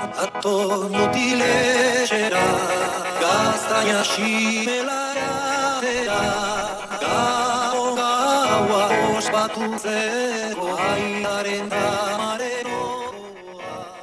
Ato 0.00 0.88
mutilexera 0.88 2.44
Gaztaina 3.20 4.00
ximelara 4.08 5.26
Zera 5.82 6.22
Gau 7.02 7.82
gaua 7.98 8.80
ospatu 9.18 9.68
zeko 9.82 10.70
Aitaren 10.88 11.68
zamarero 11.68 12.80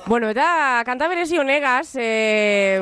Bueno, 0.08 0.30
eta 0.32 0.84
kanta 0.88 1.10
berezi 1.12 1.36
honegaz, 1.42 1.98
eh, 2.00 2.80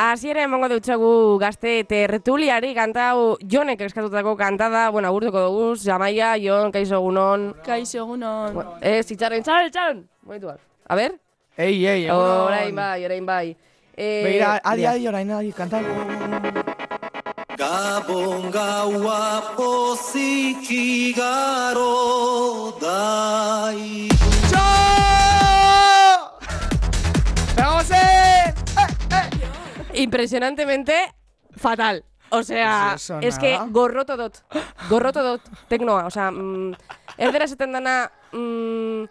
hasiera 0.00 0.46
emango 0.46 0.70
dutxagu 0.72 1.36
gazte 1.42 1.82
tertuliari 1.84 2.70
kanta 2.78 3.10
hau 3.10 3.36
jonek 3.42 3.82
eskatutako 3.84 4.32
kanta 4.40 4.70
da, 4.72 4.86
bueno, 4.88 5.10
agurtuko 5.10 5.42
dugu, 5.50 5.68
Jamaia, 5.82 6.32
Jon, 6.40 6.72
kaixo 6.72 6.96
egunon. 7.02 7.50
Kaixo 7.66 8.00
egunon. 8.06 8.56
Bueno, 8.56 8.78
Ez, 8.80 9.04
itxarren, 9.10 9.44
itxarren, 9.44 9.68
itxarren! 9.68 10.02
Momentu. 10.24 10.56
A 10.88 10.96
ber? 10.96 11.18
Ei, 11.58 11.86
ei, 11.86 12.04
egunon. 12.06 12.46
Orain 12.46 12.74
bai, 12.76 13.04
orain 13.06 13.26
bai. 13.26 13.56
Eh, 13.96 14.22
Begira, 14.24 14.60
adi, 14.62 14.84
adi, 14.86 15.08
orain, 15.08 15.30
adi, 15.32 15.52
kanta. 15.56 15.80
Gabon 17.56 18.50
gaua 18.52 19.54
poziki 19.56 21.14
garo 21.16 22.76
dai 22.80 24.08
¡Vamos, 27.56 27.90
eh! 27.90 28.52
Impresionantemente 29.94 30.92
fatal. 31.56 32.04
O 32.28 32.42
sea, 32.42 32.92
Ez 32.96 33.10
es 33.22 33.38
que 33.38 33.52
nada. 33.52 33.66
gorroto 33.70 34.16
dot. 34.18 34.44
Gorroto 34.90 35.22
dot 35.22 35.40
teknoa, 35.68 36.04
o 36.06 36.10
sea, 36.10 36.30
mm, 36.30 36.74
erdera 37.16 37.44
esaten 37.46 37.72
dana, 37.72 38.10
mm, 38.32 39.04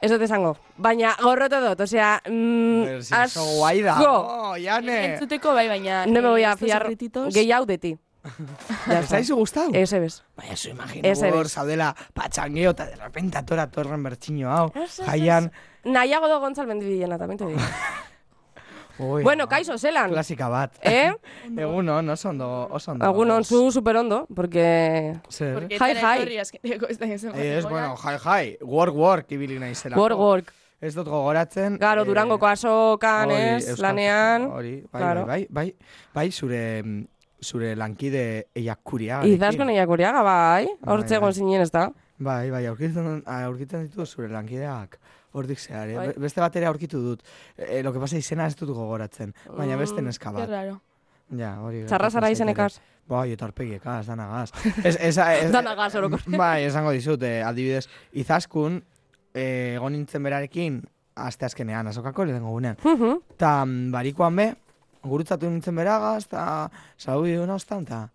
ez 0.00 0.10
dut 0.10 0.22
esango, 0.22 0.56
baina 0.76 1.14
gorroto 1.20 1.60
dot, 1.60 1.80
o 1.80 1.86
sea, 1.86 2.20
mm, 2.26 3.00
si 3.02 3.14
oso 3.14 3.44
guai 3.58 3.82
da. 3.82 3.96
asko. 3.98 4.12
Oh, 4.12 4.54
jane. 4.56 5.14
Entzuteko 5.14 5.52
bai, 5.54 5.68
baina... 5.68 6.06
No 6.06 6.22
me 6.22 6.28
voy 6.28 6.42
a 6.44 6.52
estos 6.52 6.66
fiar 6.66 6.82
secretitos- 6.86 7.34
gehiago 7.34 7.66
de 7.66 7.78
ti. 7.78 7.98
Ya 8.86 8.98
Ez 8.98 9.04
está. 9.04 9.16
zaizu 9.16 9.36
gustau? 9.36 9.70
Ese 9.72 9.98
bez. 10.00 10.22
Baina, 10.36 10.56
zu 10.56 10.68
imagino, 10.70 11.08
Ese 11.08 11.32
hor 11.32 11.48
zaudela 11.48 11.94
patxangeo 12.12 12.70
eta 12.72 12.86
de 12.86 12.96
repente 12.96 13.38
atora 13.38 13.66
torren 13.70 14.02
bertxino 14.02 14.50
hau. 14.52 14.72
Jaian. 15.06 15.50
Nahiago 15.84 16.28
do 16.28 16.40
Gontzal 16.40 16.66
mendibilena, 16.66 17.16
también 17.18 17.38
te 17.38 17.46
digo. 17.46 17.60
Ui, 18.98 19.22
bueno, 19.22 19.44
ama, 19.44 19.50
kaixo, 19.50 19.78
zelan. 19.78 20.10
Klasika 20.10 20.48
bat. 20.48 20.78
Eh? 20.82 21.12
Egunon, 21.56 22.08
oso 22.10 22.28
ondo, 22.30 22.68
oso 22.70 22.92
ondo. 22.92 23.04
Algunon, 23.04 23.44
zu 23.44 23.70
super 23.72 23.96
ondo, 23.96 24.26
porque... 24.34 25.16
Zer? 25.28 25.54
Porque 25.54 25.78
Jai, 25.78 25.94
jai. 25.94 26.36
ez 27.34 27.64
bueno, 27.64 27.96
jai, 27.96 28.18
jai, 28.18 28.58
work, 28.60 28.94
work, 28.94 29.32
ibili 29.32 29.58
naizela. 29.58 29.96
Work, 29.96 30.18
work. 30.18 30.52
Ez 30.80 30.94
dut 30.94 31.08
gogoratzen. 31.08 31.76
Garo, 31.78 32.02
eh, 32.02 32.08
Durangoko 32.08 32.46
azokan, 32.48 33.30
ez, 33.30 33.78
lanean. 33.78 34.46
Hori, 34.50 34.76
bai, 34.90 35.00
Claro. 35.00 35.26
bai, 35.26 35.46
bai, 35.50 35.66
bai, 35.74 35.96
bai, 36.14 36.30
zure, 36.32 36.82
zure 37.44 37.74
lankide 37.76 38.48
eiakuria. 38.56 39.20
Izaskon 39.28 39.68
eiakuriaga, 39.74 40.22
bai. 40.24 40.64
Bai, 40.64 40.92
Hortze 40.94 41.18
egon 41.18 41.28
bai. 41.28 41.34
zinen, 41.34 41.60
ez 41.60 41.70
da? 41.70 41.90
Bai, 42.20 42.50
bai, 42.52 42.66
aurkitzen, 42.66 43.22
aurkitzen 43.26 43.84
ditu 43.88 44.06
zure 44.06 44.28
lankideak. 44.32 44.98
Hortik 45.32 45.58
zehar, 45.58 45.88
eh? 45.88 45.96
Bai. 45.96 46.06
Be- 46.08 46.20
beste 46.26 46.40
bat 46.40 46.56
ere 46.56 46.66
aurkitu 46.66 46.98
dut. 47.00 47.20
E, 47.56 47.82
lo 47.82 47.92
que 47.92 48.00
pasa 48.02 48.16
izena 48.18 48.46
ez 48.46 48.56
dut 48.56 48.68
gogoratzen. 48.74 49.34
Baina 49.56 49.76
beste 49.76 50.00
Mm, 50.02 50.04
neska 50.06 50.32
bat. 50.32 50.48
raro. 50.48 50.80
Ja, 51.36 51.60
hori. 51.62 51.84
Txarra 51.86 52.10
zara 52.10 52.30
izenekaz. 52.30 52.80
Bai, 53.06 53.32
eta 53.32 53.44
arpegiekaz, 53.44 54.06
danagaz. 54.06 54.50
ez, 54.84 54.96
ez, 54.96 55.16
ez, 55.18 55.52
Danagaz, 55.56 55.94
orokor. 55.94 56.20
Bai, 56.42 56.64
esango 56.64 56.90
dizut, 56.90 57.22
eh, 57.22 57.42
adibidez, 57.46 57.86
izaskun, 58.12 58.82
eh, 59.34 59.74
egon 59.76 59.92
nintzen 59.92 60.22
berarekin, 60.22 60.82
aste 61.14 61.44
azkenean, 61.46 61.86
azokako 61.86 62.24
lehenengo 62.24 62.50
gunean. 62.50 62.76
Mhm. 62.82 63.20
Ta 63.36 63.64
mm, 63.64 63.90
barikoan 63.92 64.36
be, 64.36 64.54
gurutzatu 65.04 65.48
nintzen 65.50 65.76
beragaz, 65.76 66.24
eta 66.26 66.70
saudi 66.98 67.34
duen 67.36 67.50
ostan, 67.50 67.82
eta... 67.86 68.08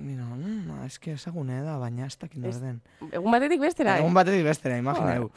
Mira, 0.00 0.24
mm, 0.24 0.84
eske 0.86 1.12
ezagune 1.16 1.60
da, 1.64 1.76
baina 1.78 2.06
ez 2.06 2.16
dakit 2.18 2.38
nor 2.42 2.54
den. 2.62 2.80
Egun 3.10 3.32
batetik 3.34 3.60
bestera, 3.60 3.96
Egun 3.98 4.12
eh? 4.12 4.18
batetik 4.20 4.44
bestera, 4.46 4.76
imagineu. 4.78 5.30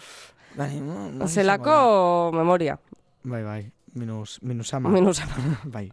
Dani, 0.55 0.81
mm, 0.81 1.07
noiz 1.17 1.31
izango 1.31 1.33
Zelako 1.33 2.31
memoria. 2.35 2.75
Bai, 3.23 3.41
bai, 3.43 3.71
minus, 3.95 4.37
minusama. 4.43 4.89
Minusa. 4.93 5.25
bai. 5.75 5.87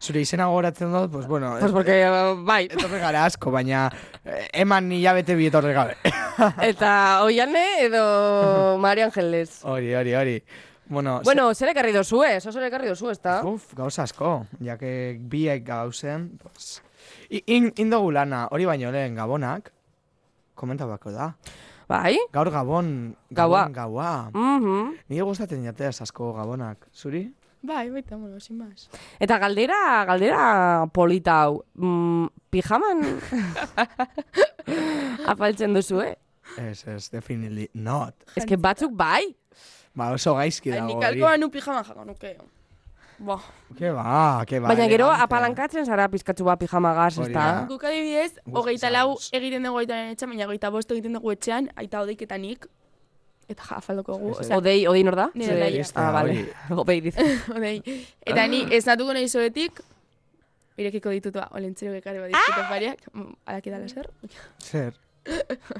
Zure 0.00 0.20
izena 0.24 0.46
gogoratzen 0.48 0.92
dut, 0.94 1.10
pues 1.12 1.26
bueno, 1.26 1.56
Pues 1.60 1.72
porque, 1.72 1.98
eh, 2.06 2.34
bai. 2.46 2.64
etorre 2.70 2.98
gara 3.02 3.24
asko, 3.26 3.50
baina 3.50 3.90
eh, 4.24 4.48
eman 4.62 4.90
hilabete 4.92 5.34
bi 5.36 5.46
etorre 5.50 5.74
gabe. 5.74 5.96
Eta 6.70 7.22
Oiane 7.24 7.66
edo 7.84 8.78
Mario 8.86 9.04
Ángeles. 9.10 9.60
hori, 9.64 9.92
hori, 9.94 10.14
hori. 10.14 10.42
Bueno, 10.88 11.20
Bueno, 11.22 11.52
zer 11.54 11.68
ekarri 11.68 11.92
dozu, 11.92 12.22
ez? 12.24 12.46
Oso 12.46 12.62
ekarri 12.64 12.88
dozu, 12.88 13.10
ez 13.10 13.20
da? 13.20 13.42
Uf, 13.44 13.74
gauza 13.76 14.04
asko, 14.08 14.46
jake 14.58 15.18
biek 15.20 15.66
gauzen, 15.66 16.30
pues... 16.40 16.78
In, 17.46 17.72
indogu 17.76 18.10
lana, 18.12 18.48
hori 18.50 18.66
baino 18.66 18.90
lehen 18.92 19.14
gabonak, 19.14 19.72
komenta 20.54 20.86
bako 20.86 21.10
da. 21.12 21.32
Bai? 21.88 22.18
Gaur 22.32 22.50
gabon, 22.52 23.16
Gaua. 23.32 23.68
gaua. 23.72 24.30
Mhm. 24.34 24.92
Nire 25.08 25.22
gustatzen 25.24 25.64
jateaz 25.64 26.02
asko 26.02 26.34
gabonak, 26.36 26.86
zuri? 26.92 27.30
Bai, 27.62 27.88
baita, 27.90 28.16
bueno, 28.16 28.38
sin 28.40 28.58
más. 28.58 28.88
Eta 29.18 29.38
galdera, 29.38 30.04
galdera 30.06 30.86
polita 30.92 31.40
hau. 31.42 31.64
Mm, 31.74 32.26
pijaman 32.50 33.00
afaltzen 35.26 35.74
duzu, 35.74 36.00
eh? 36.04 36.14
Ez, 36.58 36.84
ez, 36.88 37.08
definitely 37.10 37.68
not. 37.74 38.14
Ez 38.36 38.44
que 38.46 38.56
batzuk 38.56 38.92
bai. 38.96 39.24
Ba, 39.94 40.12
oso 40.14 40.34
gaizki 40.38 40.70
Ai, 40.72 40.78
dago 40.78 40.88
nik 40.92 40.96
hori. 41.02 41.06
alkoa 41.08 41.36
nu 41.38 41.48
pijama 41.50 41.82
jako 41.84 42.04
nuke. 42.04 42.36
Boh. 43.18 43.40
Ke 43.74 43.90
ba, 43.92 44.44
ke 44.46 44.60
ba. 44.62 44.68
Baina 44.70 44.86
gero 44.90 45.08
apalankatzen 45.10 45.84
zara 45.86 46.06
pizkatzu 46.08 46.44
bat 46.46 46.58
pijamagaz, 46.60 47.14
ez 47.18 47.24
Hori 47.24 47.34
da? 47.34 47.46
da. 47.46 47.64
Guk 47.66 47.84
adibidez, 47.84 48.38
hogeita 48.46 48.90
lau 48.94 49.16
egiten 49.34 49.66
dugu 49.66 49.80
aitaren 49.82 50.12
etxan, 50.14 50.30
baina 50.30 50.46
hogeita 50.46 50.70
bost 50.70 50.90
egiten 50.94 51.16
dugu 51.18 51.32
etxean, 51.34 51.66
aita 51.76 52.02
odeik 52.04 52.22
eta 52.22 52.38
nik, 52.38 52.66
eta 53.48 53.62
ja, 53.70 53.78
afaldoko 53.82 54.18
gu. 54.22 54.30
Ez, 54.36 54.44
Osea, 54.44 54.58
Odei, 54.60 54.76
odei 54.86 55.02
nor 55.02 55.16
da? 55.18 55.26
Nire 55.34 55.58
laia. 55.58 55.84
Ah, 55.98 56.10
vale. 56.14 56.36
Odei 56.84 57.00
diz. 57.08 57.16
odei. 57.56 57.76
Eta 58.24 58.46
ni, 58.46 58.62
ez 58.70 58.84
natuko 58.86 59.16
nahi 59.16 59.28
zoetik, 59.28 59.80
irekiko 60.78 61.10
ditut 61.16 61.34
ba, 61.34 61.48
olentzero 61.58 61.96
gekare 61.96 62.20
bat 62.22 62.30
dizkute 62.30 62.66
pariak, 62.70 63.02
mm, 63.12 63.32
alaki 63.50 63.72
dala 63.74 63.88
zer. 63.88 64.06
Zer? 64.62 64.92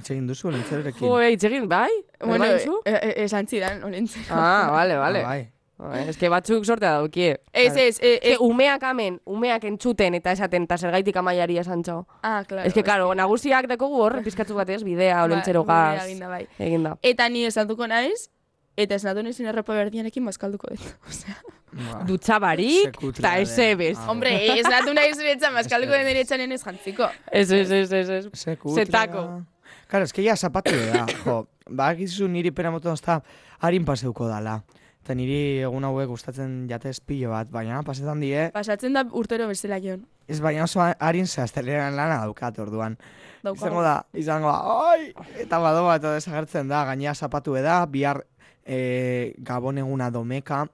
Txegin 0.03 0.27
duzu, 0.28 0.50
lintzerekin. 0.53 1.06
Jo, 1.06 1.21
eitzegin, 1.25 1.69
bai? 1.71 1.88
Bueno, 2.19 2.44
Bai, 2.44 2.66
e- 2.84 2.98
e- 2.98 3.15
esan 3.25 3.47
zidan, 3.47 3.78
olentzero. 3.87 4.27
Ah, 4.34 4.69
vale, 4.75 4.98
vale. 4.98 5.22
bai. 5.22 5.38
Ez 5.78 6.16
que 6.19 6.28
batzuk 6.28 6.65
sortea 6.66 6.97
daukie. 6.99 7.37
Ez, 7.53 7.77
ez, 7.77 7.99
e, 8.03 8.15
Ez 8.16 8.19
e, 8.19 8.31
que 8.33 8.37
umeak 8.43 8.83
amen, 8.83 9.21
umeak 9.25 9.62
entzuten 9.65 10.15
eta 10.19 10.33
esaten 10.34 10.65
eta 10.66 10.78
zergaitik 10.78 11.16
amaiari 11.16 11.59
esan 11.59 11.83
txo. 11.83 12.06
ah, 12.22 12.43
claro. 12.49 12.66
Ez 12.66 12.75
que, 12.75 12.83
karo, 12.83 13.15
nagusiak 13.15 13.69
dekogu 13.71 14.00
hor, 14.03 14.22
pizkatzu 14.25 14.55
batez, 14.55 14.83
bidea, 14.83 15.22
olentzero 15.25 15.62
Ba, 15.65 15.77
gurea 15.91 16.00
gaz, 16.00 16.09
eginda 16.09 16.28
bai. 16.28 16.47
eginda. 16.59 16.97
Eta 17.03 17.28
ni 17.28 17.44
esatuko 17.44 17.87
naiz, 17.87 18.28
eta 18.77 18.94
esnatu 18.94 19.22
nizien 19.22 19.49
errepa 19.49 19.75
berdianekin 19.75 20.25
bazkalduko 20.25 20.72
dut. 20.75 20.81
Osea, 21.09 21.37
Ba. 21.69 22.03
Dutxa 22.09 22.39
barik, 22.41 22.97
eta 23.12 23.34
bez. 23.77 23.99
Ah, 23.99 24.09
hombre, 24.10 24.33
esnatu 24.59 24.95
nahi 24.95 25.12
zuretzan 25.15 25.55
bazkalduko 25.55 25.93
den 25.93 26.09
eretxanen 26.09 26.53
ez 26.53 26.62
jantziko. 26.65 27.06
Ez, 27.31 27.53
ez, 27.53 27.71
ez, 27.71 27.93
ez, 27.93 28.09
ez. 28.09 28.56
Zetako. 28.75 29.45
Claro, 29.87 30.05
es 30.05 30.12
que 30.12 30.22
ya 30.22 30.37
zapatu 30.37 30.72
da, 30.93 31.06
jo. 31.25 31.47
Bakizu 31.69 32.27
niri 32.28 32.50
peramoto 32.50 32.95
da 33.06 33.22
harin 33.60 33.84
paseuko 33.84 34.27
dala. 34.28 34.62
Eta 35.09 35.15
niri 35.17 35.63
egun 35.65 35.87
hauek 35.89 36.11
gustatzen 36.11 36.67
jatez 36.69 36.99
pilo 37.01 37.31
bat, 37.33 37.49
baina 37.49 37.79
pasetan 37.81 38.21
die, 38.21 38.51
Pasatzen 38.53 38.93
da 38.93 39.07
urtero 39.17 39.47
bestela 39.49 39.79
jon. 39.81 40.03
ez 40.29 40.37
baina 40.45 40.67
oso 40.67 40.83
harin 40.85 41.25
zehazteleran 41.27 41.95
lana 41.97 42.19
daukat 42.27 42.59
orduan. 42.61 42.99
Daukagu. 43.41 43.57
Izango 43.57 43.85
da, 43.87 43.95
izango 44.13 44.51
da, 44.53 44.59
oi! 44.91 45.07
Eta 45.41 45.61
bado 45.65 45.87
bat 45.87 46.03
desagertzen 46.05 46.69
da, 46.69 46.83
gainea 46.85 47.15
zapatu 47.15 47.55
da, 47.55 47.79
bihar 47.87 48.21
e, 48.67 49.33
gabon 49.39 49.79
eguna 49.81 50.11
domeka, 50.11 50.67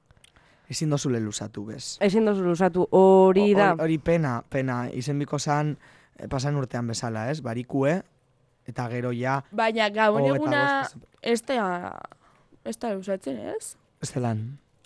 ezin 0.68 0.90
dozule 0.90 1.20
luzatu 1.20 1.66
bez. 1.68 2.00
Ezin 2.02 2.26
dozu 2.26 2.42
luzatu 2.42 2.88
hori 2.90 3.54
da. 3.54 3.76
Hori 3.78 4.00
pena, 4.02 4.40
pena, 4.50 4.88
izen 4.90 5.22
biko 5.22 5.38
zan, 5.38 5.76
e, 6.18 6.26
pasan 6.26 6.58
urtean 6.58 6.90
bezala, 6.90 7.28
ez? 7.30 7.38
Barikue, 7.40 8.00
eta 8.66 8.90
gero 8.90 9.14
ja, 9.14 9.44
Baina 9.52 9.88
gabon 9.94 10.26
eguna 10.34 10.66
ez 11.22 11.40
da, 11.46 11.94
ez 12.64 12.78
da 12.82 12.96
usatzen, 12.98 13.38
ez? 13.54 13.76
Ez 14.04 14.12
zelan. 14.12 14.44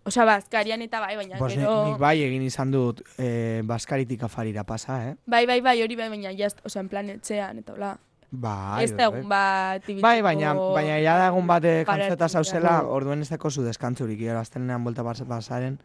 Osea, 0.09 0.25
bazkarian 0.25 0.81
eta 0.81 1.01
bai, 1.03 1.15
baina 1.19 1.37
Bos, 1.37 1.53
gero... 1.53 1.73
nik 1.91 1.99
bai 2.01 2.17
egin 2.25 2.45
izan 2.47 2.71
dut 2.73 3.03
e, 3.21 3.61
baskaritik 3.69 4.23
afarira 4.25 4.65
pasa, 4.65 5.03
eh? 5.11 5.17
Bai, 5.27 5.45
bai, 5.47 5.61
bai, 5.61 5.75
hori 5.85 5.99
bai, 5.99 6.09
baina 6.09 6.33
jast, 6.39 6.63
osea, 6.65 6.81
en 6.87 6.89
plan 6.89 7.11
etxean, 7.13 7.59
eta 7.61 7.75
hola. 7.75 7.91
Bai, 8.31 8.85
ez 8.85 8.93
da 8.95 9.09
bai. 9.09 9.19
egun 9.19 9.29
bat 9.29 9.83
ibitzeko... 9.85 10.07
Bai, 10.07 10.23
baina, 10.25 10.55
baina 10.55 10.97
ja 11.05 11.17
da 11.21 11.27
egun 11.33 11.47
bat 11.49 11.65
eh, 11.69 11.83
kantzeta 11.89 12.29
zauzela, 12.29 12.79
claro. 12.79 12.95
orduen 12.97 13.25
ez 13.25 13.29
dako 13.29 13.51
zu 13.51 13.65
deskantzurik, 13.67 14.19
gero 14.21 14.41
astelenean 14.41 14.85
buelta 14.85 15.05
pas- 15.05 15.25
pasaren. 15.29 15.79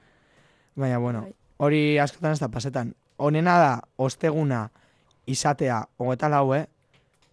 Baina, 0.76 1.00
bueno, 1.04 1.26
Bai. 1.28 1.36
hori 1.58 1.84
askotan 2.00 2.38
ez 2.38 2.40
da 2.40 2.50
pasetan. 2.52 2.96
Honena 3.18 3.58
da, 3.60 3.74
osteguna 3.98 4.70
izatea 5.26 5.84
hogeta 5.98 6.30
laue, 6.32 6.66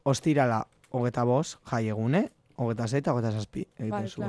ostirala 0.05 0.65
hogeta 0.91 1.25
bos, 1.25 1.59
jai 1.71 1.87
egune, 1.89 2.27
hogeta 2.57 2.87
zei 2.89 3.01
eta 3.03 3.15
hogeta 3.15 3.33
zazpi 3.33 3.67
egiten 3.79 3.91
Bai, 3.91 4.09
zu. 4.09 4.23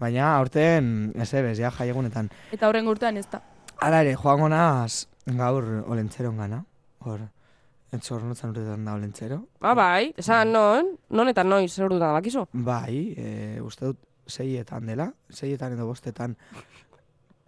Baina 0.00 0.30
aurten 0.38 1.12
ez 1.20 1.28
ebes, 1.36 1.58
ja, 1.60 1.70
jaiegunetan. 1.70 2.30
Eta 2.52 2.68
horren 2.70 2.88
urtean 2.88 3.18
ez 3.20 3.26
da. 3.30 3.42
Hala 3.80 4.00
ere, 4.04 4.14
joango 4.16 4.48
naz 4.48 5.06
gaur 5.26 5.64
olentzeron 5.92 6.36
gana. 6.40 6.62
Hor, 7.04 7.20
entzor 7.92 8.22
notzen 8.24 8.50
urtetan 8.52 8.84
da 8.84 8.94
olentzero. 8.96 9.42
Ah, 9.60 9.74
bai, 9.74 10.12
esan 10.20 10.52
non, 10.52 10.94
non 11.10 11.28
eta 11.28 11.44
noiz 11.44 11.72
zer 11.74 11.88
dutan 11.92 12.12
bakizu? 12.16 12.46
Bai, 12.52 13.14
e, 13.16 13.60
uste 13.64 13.90
dut 13.90 13.98
seietan 14.30 14.86
dela, 14.86 15.10
seietan 15.28 15.72
edo 15.76 15.86
bostetan. 15.88 16.36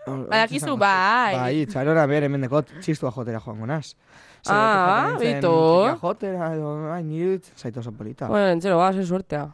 Badakizu, 0.07 0.67
esan- 0.75 0.79
bai. 0.81 1.35
Bai, 1.37 1.67
txarora 1.71 2.07
ber 2.11 2.25
hemen 2.27 2.43
dekot 2.43 2.73
txistua 2.83 3.13
jotera 3.15 3.39
joango 3.41 3.67
naz. 3.71 3.95
Zer, 4.43 4.57
Ah, 4.57 5.17
bitu. 5.21 5.53
Jotera 6.01 6.53
edo, 6.57 6.89
bai, 6.89 7.03
nire 7.05 7.39
oso 7.79 7.93
polita. 7.93 8.27
Bueno, 8.29 8.49
entzero, 8.49 8.77
ba, 8.79 8.93
ze 8.93 9.05
suertea. 9.07 9.49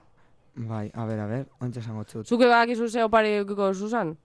Bai, 0.58 0.90
a 0.94 1.04
ber, 1.06 1.20
a 1.22 1.26
ber, 1.30 1.44
ontsa 1.62 1.78
esango 1.80 2.02
txut. 2.04 2.26
Zuke 2.26 2.48
bakizu 2.50 2.88
ze 2.90 3.04
opari 3.06 3.36
eukiko 3.38 3.68
Susan? 3.74 4.16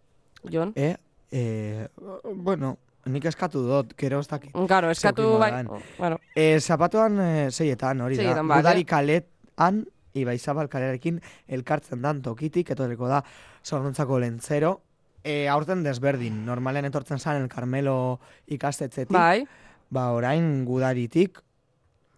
Jon? 0.49 0.71
E, 0.75 0.95
e, 1.31 1.87
bueno, 2.33 2.77
nik 3.05 3.25
eskatu 3.29 3.61
dut, 3.67 3.93
gero 3.99 4.19
ez 4.23 4.27
dakit. 4.31 4.51
Karo, 4.67 4.89
eskatu 4.89 5.27
bai. 5.37 5.51
dan. 5.51 5.69
Bueno, 5.99 6.17
E, 6.35 6.59
zapatuan 6.59 7.19
e, 7.21 7.51
seietan, 7.51 8.01
hori 8.01 8.15
Seietan, 8.17 8.47
da. 8.47 8.55
bale. 8.55 8.65
Udari 8.65 8.85
kaletan, 8.85 9.83
Ibaizabal 10.13 10.67
kalearekin 10.69 11.19
elkartzen 11.49 12.01
dan 12.01 12.19
tokitik, 12.21 12.69
etorriko 12.69 13.07
da 13.09 13.23
zornontzako 13.65 14.19
lentzero. 14.21 14.75
E, 15.23 15.47
aurten 15.49 15.81
desberdin, 15.85 16.43
normalen 16.45 16.85
etortzen 16.85 17.17
zan 17.19 17.41
el 17.41 17.47
Carmelo 17.49 18.19
ikastetzetik. 18.47 19.13
bai. 19.13 19.45
Ba, 19.93 20.11
orain 20.13 20.65
gudaritik. 20.65 21.39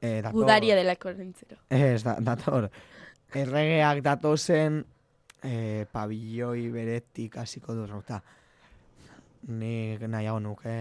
E, 0.02 0.22
dator, 0.22 0.34
Gudaria 0.42 0.76
delako 0.76 1.12
rentzero. 1.12 1.58
Ez, 1.70 2.04
da, 2.04 2.16
dator. 2.20 2.70
Erregeak 3.36 4.02
datozen 4.04 4.80
e, 5.44 5.86
pabilloi 5.92 6.70
beretik 6.72 7.38
hasiko 7.42 7.76
du 7.76 7.86
rauta. 7.90 8.22
Nik 9.46 10.02
nahiago 10.10 10.40
nuke 10.42 10.76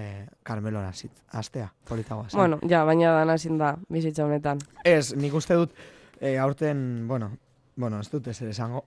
Carmelon 0.47 0.87
hasit, 0.89 1.13
astea, 1.37 1.67
politagoa 1.89 2.31
zen. 2.31 2.39
Bueno, 2.39 2.61
ja, 2.71 2.85
baina 2.89 3.11
dana 3.13 3.35
ezin 3.37 3.59
da, 3.61 3.75
bizitza 3.93 4.25
honetan. 4.25 4.63
Ez, 4.85 5.13
nik 5.21 5.35
uste 5.37 5.59
dut, 5.59 5.75
e, 6.21 6.39
aurten, 6.41 6.79
bueno, 7.09 7.33
bueno, 7.77 8.01
ez 8.01 8.09
dut 8.13 8.31
ezer 8.33 8.55
esango. 8.55 8.85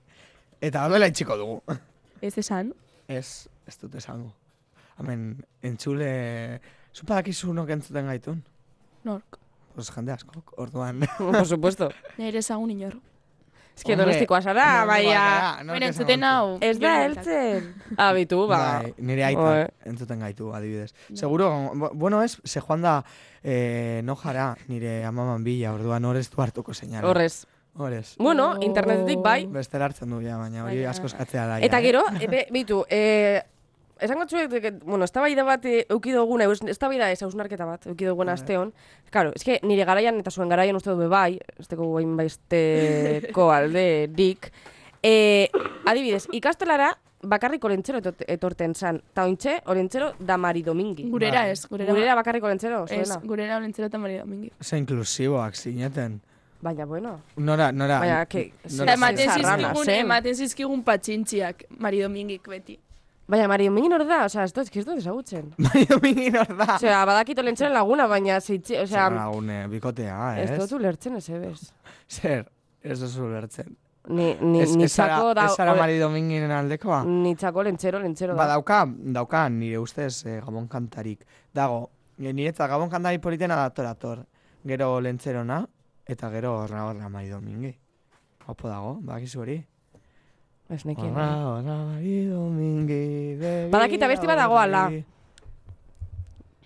Eta 0.68 0.84
horrela 0.84 1.08
itxiko 1.10 1.38
dugu. 1.40 1.78
Ez 2.22 2.36
esan. 2.38 2.70
Ez, 3.08 3.48
ez 3.66 3.76
dut 3.80 3.96
esango. 3.98 4.30
Hemen, 4.98 5.26
entzule, 5.66 6.12
zupadakizu 6.94 7.54
nok 7.56 7.74
entzuten 7.74 8.10
gaitun? 8.10 8.42
Nork. 9.06 9.37
Pues 9.78 9.92
jende 9.94 10.10
askok, 10.10 10.54
orduan. 10.58 11.04
Por 11.18 11.46
supuesto. 11.46 11.86
Nire 12.18 12.40
ezagun 12.42 12.72
inorro. 12.74 12.98
Ez 13.78 13.84
que 13.86 13.94
donostikoa 13.94 14.40
zara, 14.42 14.84
baina... 14.88 15.60
Bueno, 15.62 15.76
esango 15.76 15.86
entzuten 15.86 16.20
zu. 16.20 16.26
hau. 16.26 16.48
Ez 16.66 16.80
da 16.82 16.88
Jon 16.96 17.02
heltzen. 17.04 17.68
Abitu, 17.96 18.40
ba. 18.50 18.58
Bai, 18.82 18.88
nire 18.98 19.22
aita 19.28 19.44
Oe. 19.52 19.68
entzuten 19.86 20.18
gaitu, 20.24 20.48
adibidez. 20.52 20.90
Seguro, 21.14 21.52
bu- 21.78 21.92
bueno 21.94 22.24
ez, 22.26 22.40
se 22.42 22.58
joan 22.60 22.82
da 22.82 22.96
eh, 23.44 24.00
no 24.02 24.16
jara 24.18 24.56
nire 24.66 25.04
amaman 25.06 25.44
bila, 25.46 25.76
orduan 25.78 26.04
horrez 26.10 26.26
du 26.32 26.42
hartuko 26.42 26.74
seinala. 26.74 27.06
Horrez. 27.06 27.44
Horrez. 27.78 28.16
Bueno, 28.18 28.56
internetetik 28.60 29.22
bai. 29.22 29.44
Bestera 29.46 29.86
hartzen 29.86 30.10
du, 30.10 30.18
ja, 30.26 30.40
baina 30.42 30.64
hori 30.66 30.80
Baina- 30.82 30.90
asko 30.90 31.06
eskatzea 31.06 31.46
da. 31.46 31.60
Eta 31.62 31.78
ja, 31.78 31.86
gero, 31.86 32.02
ebe, 32.18 32.48
bitu, 32.50 32.82
eh, 32.90 33.44
esango 34.00 34.26
txuek, 34.26 34.50
que, 34.62 34.70
bueno, 34.84 35.04
eztabaida 35.04 35.44
bat 35.44 35.64
eh, 35.66 35.86
euki 35.90 36.12
duguna, 36.12 36.44
eus- 36.44 36.62
eztabaida 36.68 37.10
ez, 37.10 37.22
hausnarketa 37.22 37.64
bat, 37.66 37.86
euki 37.86 38.04
duguna 38.04 38.32
Bai. 38.32 38.40
asteon. 38.40 38.72
Claro, 39.10 39.32
eske 39.34 39.60
nire 39.62 39.84
garaian 39.84 40.18
eta 40.20 40.30
zuen 40.30 40.48
garaian 40.48 40.76
uste 40.76 40.90
du 40.90 40.96
be 40.98 41.08
bai, 41.08 41.38
ez 41.58 41.66
teko 41.68 41.86
guain 41.86 42.16
baizteko 42.16 43.50
alde 43.52 44.08
dik. 44.14 44.50
Eh, 45.02 45.48
adibidez, 45.86 46.26
ikastelara 46.32 46.96
bakarrik 47.22 47.64
olentzero 47.64 47.98
etorten 48.26 48.74
zan. 48.74 49.00
Ta 49.14 49.24
ointxe, 49.24 49.60
olentzero 49.66 50.12
da 50.18 50.36
Mari 50.38 50.62
Domingi. 50.62 51.08
Gurera 51.10 51.48
ez, 51.50 51.66
gurera. 51.68 51.92
Gurera 51.92 52.14
bakarrik 52.14 52.44
olentzero, 52.44 52.84
Ez, 52.88 53.08
zuena. 53.08 53.20
gurera 53.26 53.56
olentzero 53.58 53.86
eta 53.86 53.98
Maria 53.98 54.20
Domingi. 54.20 54.50
Ze 54.60 54.78
inklusiboak 54.78 55.54
zineten. 55.56 56.20
Baina, 56.60 56.84
bueno. 56.86 57.20
Nora, 57.36 57.70
nora. 57.72 58.00
Baina, 58.00 58.26
que- 58.26 58.52
nora- 58.76 58.94
ematen 58.94 59.30
zizkigun, 59.30 59.88
ematen 59.90 60.34
zizkigun 60.34 60.82
patxintziak 60.82 61.64
Mari 61.78 62.00
Domingik 62.02 62.48
beti. 62.48 62.78
Baina 63.28 63.48
Mari 63.48 63.66
Domingi 63.68 63.88
nor 63.92 64.04
da, 64.08 64.22
osea, 64.24 64.44
ez 64.48 64.52
dut, 64.56 64.70
ez 64.72 64.84
dut 64.86 64.96
ezagutzen. 65.02 65.50
Bai, 65.66 65.82
domingin 65.90 66.36
hor 66.40 66.48
da. 66.56 66.66
Osea, 66.78 67.02
badakit 67.08 67.38
olentzero 67.42 67.74
laguna, 67.74 68.06
baina 68.08 68.38
zeitxe, 68.40 68.78
osea, 68.86 69.08
Zer 69.10 69.16
lagune, 69.18 69.58
bikotea, 69.68 70.16
ez 70.40 70.50
ez? 70.54 70.56
dut 70.62 70.72
ulertzen 70.78 71.18
ez 71.18 71.26
ebez. 71.28 71.58
Zer, 72.08 72.46
ez 72.82 72.96
duzu 73.02 73.26
ulertzen. 73.26 73.76
Ni, 74.08 74.30
ni, 74.40 74.62
Ez, 74.64 74.70
nitzako 74.80 75.34
da... 75.36 75.44
ez 75.50 75.56
zara 75.58 75.74
ole- 75.74 75.82
Mari 75.82 75.98
Dominginen 76.00 76.50
aldekoa? 76.56 77.02
Nitzako 77.04 77.66
lentzero, 77.68 78.00
lentzero 78.00 78.32
da. 78.32 78.38
Ba, 78.40 78.46
dauka, 78.54 78.78
dauka 79.18 79.42
nire 79.52 79.76
ustez 79.82 80.24
eh, 80.24 80.38
gabon 80.40 80.64
kantarik. 80.72 81.26
Dago, 81.52 81.82
e, 82.16 82.32
niretzat 82.32 82.70
gabon 82.72 82.88
kantari 82.88 83.20
politena 83.20 83.58
dator 83.60 83.90
ator. 83.90 84.22
Gero 84.64 84.94
lentzerona, 85.04 85.60
eta 86.08 86.30
gero 86.32 86.54
horra 86.62 86.86
horra 86.88 87.10
Mari 87.12 87.28
Domingi. 87.28 87.74
Opo 88.48 88.68
dago, 88.72 88.94
badakizu 89.02 89.44
hori. 89.44 89.58
Ez 90.68 90.84
nekien. 90.84 91.12
Horra 91.14 91.28
horra 91.48 91.76
Mari 91.94 92.26
Domingi. 92.28 93.36
begira 93.40 93.70
Badakit 93.72 94.02
abesti 94.02 94.26
bat 94.28 94.36
dago 94.38 94.58
ala. 94.60 94.86
horri. 94.90 95.04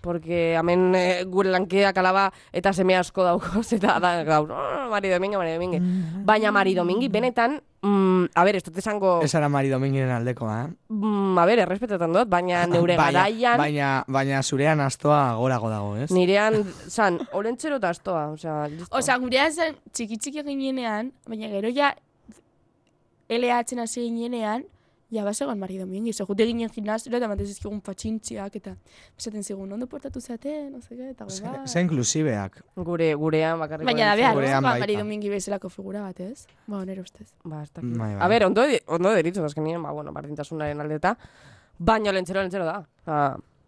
Porque 0.03 0.57
hemen 0.59 0.91
eh, 0.99 1.23
gure 1.23 1.47
lankeak 1.49 1.95
alaba 1.97 2.25
eta 2.51 2.73
seme 2.75 2.97
asko 2.99 3.23
daukoz, 3.23 3.69
eta 3.77 4.01
da 4.03 4.09
gaur, 4.27 4.49
oh, 4.51 4.89
Mari 4.91 5.07
Domingi, 5.07 5.37
Mari 5.39 5.53
Domingi. 5.53 5.79
Baina 6.27 6.51
Mari 6.51 6.73
Domingi, 6.75 7.07
benetan, 7.07 7.61
mm, 7.81 8.25
a 8.35 8.43
ber, 8.43 8.57
ez 8.59 8.63
dut 8.67 8.77
esango, 8.83 9.21
Ez 9.23 9.31
ara 9.39 9.47
Mari 9.47 9.69
Dominginen 9.71 10.11
aldekoa, 10.11 10.57
eh? 10.65 10.67
mm, 10.91 11.37
a 11.39 11.45
ber, 11.47 11.59
errespetetan 11.63 12.11
dut, 12.11 12.27
baina 12.27 12.65
neure 12.73 12.97
Baina- 12.99 13.23
garaian, 13.23 13.57
Baina, 13.57 14.03
baina 14.11 14.43
zurean 14.43 14.81
astoa 14.83 15.35
gorago 15.39 15.69
dago, 15.71 15.95
ez? 15.95 16.11
nirean, 16.11 16.59
zan, 16.97 17.21
olentzero 17.31 17.79
eta 17.79 17.95
astoa, 17.95 18.27
osea, 18.35 18.67
listo. 18.67 18.91
Osea, 18.99 19.15
gurea 19.23 19.47
zen 19.55 19.79
txiki 19.93 20.17
txiki 20.19 20.43
ginenean, 20.43 21.13
baina 21.31 21.47
gero 21.47 21.71
ja 21.71 21.95
LH 23.37 23.79
hasi 23.81 24.07
ginenean, 24.07 24.63
ja 25.13 25.23
basegoan 25.23 25.59
Mari 25.59 25.77
Domingi, 25.77 26.13
ze 26.13 26.25
jute 26.25 26.45
ginen 26.49 26.71
gimnasiora 26.73 27.19
eta 27.19 27.27
ematen 27.29 27.45
zizkigun 27.45 27.81
patxintziak, 27.85 28.55
eta 28.57 28.73
esaten 29.19 29.43
zigun, 29.43 29.71
ondo 29.75 29.87
portatu 29.87 30.21
zate, 30.21 30.55
no 30.71 30.81
sé 30.81 30.95
qué, 30.95 31.11
eta 31.11 31.27
gure 31.29 31.67
ze 31.67 31.81
inklusibeak. 31.85 32.61
Gure, 32.75 33.13
gurean 33.13 33.59
bakarrik 33.59 33.85
Baina 33.85 34.09
da 34.09 34.15
behar, 34.15 34.35
Gurean 34.35 34.63
ba, 34.63 34.73
baita. 34.73 34.87
Mari 34.87 34.97
Domingi 34.97 35.29
bezalako 35.29 35.69
figura 35.69 36.01
bat, 36.01 36.19
ez? 36.19 36.47
Ba, 36.67 36.83
nire 36.85 37.01
ustez. 37.01 37.29
Ba, 37.43 37.61
ez 37.61 37.71
dakit. 37.71 37.93
Bai, 37.97 38.13
bai. 38.15 38.21
A 38.25 38.27
ber, 38.27 38.45
ondo, 38.49 38.65
ondo 38.87 39.13
deritzu, 39.13 39.45
azkenien, 39.45 39.81
ba, 39.83 39.91
bueno, 39.91 40.13
bardintasunaren 40.13 40.81
aldeta, 40.81 41.15
baina 41.77 42.11
lentzero, 42.11 42.41
lentzero 42.41 42.65
da. 42.65 42.79
Ba, 43.05 43.23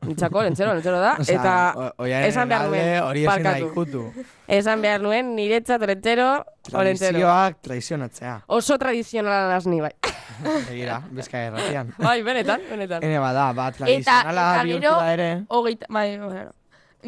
nitzako, 0.05 0.43
lentzero, 0.43 0.73
lentzero 0.73 0.99
da, 0.99 1.15
Osea, 1.21 1.35
eta 1.39 2.25
esan 2.27 2.49
behar 2.49 2.67
nuen, 2.69 3.03
hori 3.03 3.25
barkatu. 3.25 3.69
ikutu. 3.71 4.03
esan 4.47 4.81
behar 4.81 5.01
nuen 5.01 5.35
niretzat 5.35 5.81
olentzero, 5.81 6.27
olentzero. 6.73 7.11
Tradizioak 7.19 7.61
traizionatzea. 7.61 8.35
Oso 8.47 8.77
tradizionala 8.77 9.47
nazni, 9.53 9.81
bai. 9.81 9.91
Egira, 10.71 10.99
bizka 11.11 11.39
erratian. 11.47 11.93
bai, 11.97 12.21
benetan, 12.23 12.61
benetan. 12.69 13.03
Ene 13.03 13.19
bada, 13.19 13.51
ba, 13.53 13.71
tradizionala 13.71 14.45
eta 14.55 14.63
bihurtu 14.67 14.81
gero- 14.87 15.01
ere. 15.13 15.29
Hogeita, 15.47 15.85
bai, 15.89 16.07
bueno. 16.19 16.51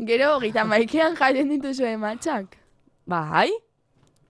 Gero, 0.07 0.35
hogeita 0.37 0.63
maikean 0.63 1.15
jaten 1.17 1.49
dituzue 1.49 1.95
matxak. 1.97 2.57
Bai, 3.05 3.49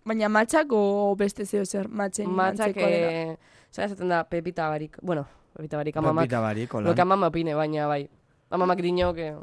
Baina 0.08 0.30
matxak 0.32 0.72
o 0.72 1.16
beste 1.20 1.44
zeo 1.46 1.66
zer 1.66 1.90
matxen 1.90 2.30
matzak, 2.32 2.70
antzeko 2.70 2.88
dena? 2.88 3.10
eh, 3.12 3.38
zara 3.76 3.88
esaten 3.90 4.08
da, 4.08 4.22
pepita 4.24 4.70
barik, 4.72 4.96
bueno, 5.02 5.26
pepita 5.54 5.76
barik, 5.76 5.98
amamak, 6.00 6.24
Pepita 6.24 6.40
barik, 6.40 6.70
lo 6.74 6.80
que 6.80 6.88
holan. 6.88 7.00
amama 7.02 7.28
opine, 7.28 7.54
baina, 7.56 7.88
bai. 7.88 8.08
Amamak 8.50 8.82
dino, 8.82 9.14
que... 9.14 9.34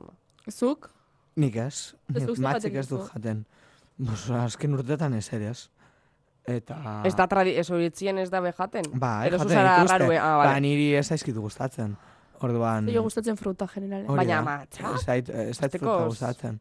Zuk? 0.50 0.90
Nik 1.36 1.56
ez. 1.56 1.94
Matzik 2.08 2.72
jaten 2.72 2.80
ez 2.80 2.88
du 2.88 2.98
jaten. 3.08 3.44
Bos, 3.98 4.30
azken 4.30 4.74
urtetan 4.76 5.14
ez 5.14 5.26
ere 5.32 5.50
ez. 5.50 5.68
Eta... 6.44 6.76
Ez 7.08 7.14
da 7.16 7.26
tradi, 7.30 7.54
ez 7.56 7.68
horitzien 7.72 8.18
ez 8.20 8.28
da 8.30 8.40
bejaten. 8.44 8.90
Ba, 9.00 9.26
Edo 9.28 9.40
jaten 9.40 9.88
rarue, 9.88 10.18
ah, 10.18 10.36
Ba, 10.36 10.36
vale. 10.42 10.60
niri 10.60 10.92
ez 10.98 11.06
zaizkitu 11.08 11.40
gustatzen. 11.40 11.96
Orduan... 12.44 12.90
Jo 12.92 13.02
gustatzen 13.06 13.38
fruta 13.40 13.66
generalen. 13.70 14.06
hori 14.10 14.24
Baina 14.24 14.40
da. 14.40 14.44
matxa? 14.44 14.94
Ez 14.94 15.04
zait, 15.04 15.28
ez 15.28 15.56
zait 15.56 15.68
Azteko 15.70 15.86
fruta 15.86 16.08
gustatzen. 16.12 16.60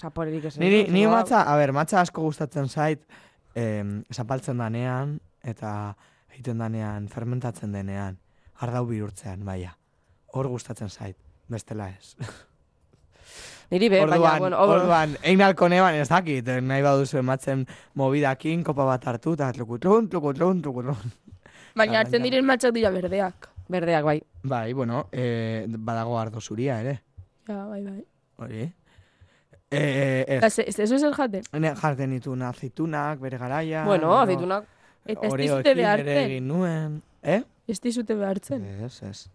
Zaporerik 0.00 0.48
ez. 0.50 0.56
Niri, 0.58 0.84
niri 0.90 1.06
ba, 1.06 1.20
matza, 1.20 1.44
a 1.46 1.56
ber, 1.60 1.72
matza 1.76 2.00
asko 2.00 2.24
gustatzen 2.24 2.68
zait, 2.68 3.04
em, 3.54 4.00
zapaltzen 4.10 4.58
danean, 4.58 5.18
eta 5.42 5.94
egiten 6.32 6.58
danean, 6.58 7.08
fermentatzen 7.12 7.72
denean, 7.76 8.18
ardau 8.64 8.86
bihurtzean, 8.88 9.44
baia. 9.44 9.76
Hor 10.32 10.48
gustatzen 10.48 10.90
zait, 10.90 11.16
bestela 11.50 11.88
ez. 11.90 12.14
Niri 13.70 13.88
be, 13.88 14.00
baina, 14.00 14.16
orduan, 14.16 14.38
bueno, 14.42 14.56
hor- 14.58 14.80
orduan, 14.80 15.12
egin 15.22 15.42
alko 15.46 15.68
neban 15.70 15.94
ez 15.94 16.08
dakit, 16.10 16.48
eh, 16.50 16.60
nahi 16.60 16.82
baduzu 16.82 17.20
ematzen 17.20 17.66
mobidakin, 17.94 18.64
kopa 18.66 18.84
bat 18.88 19.04
hartu, 19.06 19.36
eta 19.38 19.52
trukutrun, 19.54 20.08
trukutrun, 20.10 20.62
trukutrun. 20.64 21.12
Baina 21.78 21.92
Bai, 21.92 22.00
hartzen 22.00 22.24
diren 22.26 22.44
matxak 22.48 22.74
dira 22.74 22.90
berdeak. 22.90 23.46
berdeak, 23.70 24.02
bai. 24.04 24.16
Bai, 24.42 24.72
bueno, 24.74 25.04
eh, 25.12 25.66
badago 25.68 26.18
ardo 26.18 26.40
zuria 26.40 26.80
ere, 26.80 26.96
Ja, 27.46 27.64
bai, 27.66 27.84
bai. 27.84 28.04
hori. 28.38 28.72
Eh, 29.70 30.24
Eta 30.26 30.46
ez, 30.48 30.58
ez 30.58 30.78
ez 30.80 30.90
zer 31.00 31.12
jaten. 31.14 31.42
ne 31.52 31.70
jartzen 31.76 32.10
ditun 32.10 32.42
aceitunak, 32.42 33.20
bere 33.20 33.38
garaia. 33.38 33.84
Bueno, 33.84 34.18
aceitunak, 34.18 34.64
Eta 35.06 35.26
ez 35.28 35.34
dizute 35.34 35.70
ere 35.70 35.74
behartzen. 35.82 36.18
egin 36.24 36.48
nuen. 36.48 37.02
Eh? 37.22 37.42
Ez 37.68 37.80
dizute 37.80 38.14
behartzen. 38.14 38.64
Ez, 38.84 39.02
ez. 39.04 39.30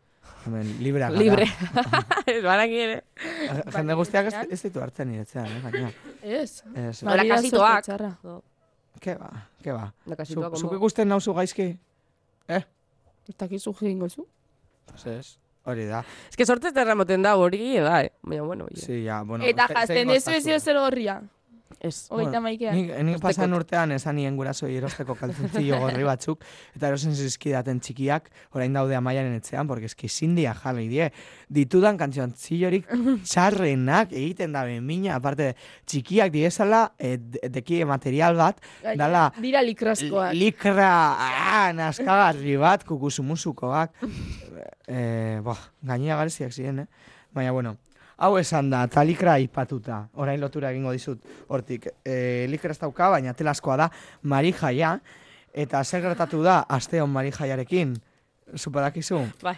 Hemen, 0.45 0.67
libreak 0.83 1.13
gara. 1.13 1.21
Libre. 1.21 1.45
Ez 2.35 2.41
baraki 2.43 2.81
ere. 2.83 2.97
Jende 3.73 3.95
guztiak 3.97 4.27
ez, 4.29 4.41
ez 4.53 4.59
ditu 4.67 4.81
hartzen 4.83 5.09
niretzean, 5.09 5.47
eh, 5.49 5.61
gaina. 5.63 5.89
Ez. 6.21 6.61
Ez, 6.73 6.99
kasitoak. 7.01 7.87
sorte 7.87 7.87
txarra. 7.87 8.11
ke 9.01 9.15
ba, 9.19 9.31
ke 9.63 9.73
ba. 9.73 9.87
Zuk 10.05 10.17
kasituak 10.21 10.57
zuk 10.57 10.75
ikusten 10.77 11.09
nauzu 11.09 11.33
gaizki? 11.37 11.67
Eh? 12.47 12.61
Ez 13.29 13.35
dakizu 13.37 13.73
jingo 13.79 14.09
zu. 14.09 14.27
Pues 14.91 15.05
ez, 15.09 15.37
hori 15.65 15.87
da. 15.89 16.03
Ez 16.29 16.37
que 16.37 16.45
sortez 16.45 16.73
terra 16.73 16.95
moten 16.95 17.25
da 17.25 17.35
hori 17.41 17.79
da, 17.79 18.03
eh? 18.03 18.11
Baina, 18.21 18.43
bueno, 18.43 18.69
oie. 18.69 18.81
Sí, 18.81 19.03
ja, 19.05 19.23
bueno. 19.23 19.45
Eta 19.45 19.67
jazten 19.71 20.13
dezu 20.13 20.29
goztazu. 20.29 20.37
ezio 20.37 20.59
zer 20.59 20.77
gorria. 20.77 21.21
Ez. 21.79 22.07
Hogeita 22.13 22.39
maikean. 22.43 22.75
Nik, 22.77 22.91
nik 23.07 23.21
pasan 23.23 23.53
urtean 23.57 23.93
esan 23.95 24.17
nien 24.19 24.35
gurasoi 24.37 24.73
erosteko 24.77 25.15
kalzentzillo 25.19 25.79
gorri 25.83 26.05
batzuk, 26.07 26.43
eta 26.75 26.89
erosen 26.89 27.15
zizkidaten 27.15 27.79
txikiak, 27.83 28.29
orain 28.55 28.75
daude 28.75 28.97
amaiaren 28.97 29.35
etxean, 29.37 29.67
porque 29.67 29.89
eski 29.91 30.09
zindia 30.09 30.55
jarri 30.57 30.87
die. 30.91 31.09
Ditudan 31.53 31.99
kantziontzilorik 32.01 32.89
txarrenak 33.29 34.13
egiten 34.15 34.55
da 34.55 34.65
mina, 34.65 35.15
aparte 35.19 35.53
txikiak 35.85 36.33
diezala, 36.33 36.83
e, 36.97 37.15
deki 37.51 37.83
material 37.85 38.37
bat, 38.39 38.61
dala 38.95 39.27
Dira 39.41 39.63
likraskoak. 39.65 40.33
likra 40.35 40.91
ah, 41.29 41.71
naskagarri 41.75 42.57
bat, 42.61 42.85
kukusumusukoak. 42.87 43.95
e, 44.87 45.39
boh, 45.45 45.59
gainea 45.85 46.17
gareziak 46.19 46.53
ziren, 46.53 46.85
eh? 46.85 47.13
Baina, 47.35 47.51
bueno, 47.51 47.75
hau 48.17 48.37
esan 48.39 48.69
da, 48.71 48.83
eta 48.89 49.03
likra 49.03 49.37
ipatuta, 49.43 50.05
orain 50.21 50.39
lotura 50.41 50.71
egingo 50.71 50.93
dizut, 50.95 51.21
hortik, 51.47 51.87
e, 52.03 52.45
likra 52.51 52.71
ez 52.75 52.79
dauka, 52.79 53.09
baina 53.17 53.33
telaskoa 53.33 53.77
da, 53.83 53.89
marijaia, 54.23 54.97
eta 55.53 55.83
zer 55.83 56.03
gertatu 56.05 56.43
da, 56.43 56.61
asteon 56.69 57.11
marijaiarekin, 57.11 57.95
superakizu? 58.55 59.21
Bai. 59.43 59.57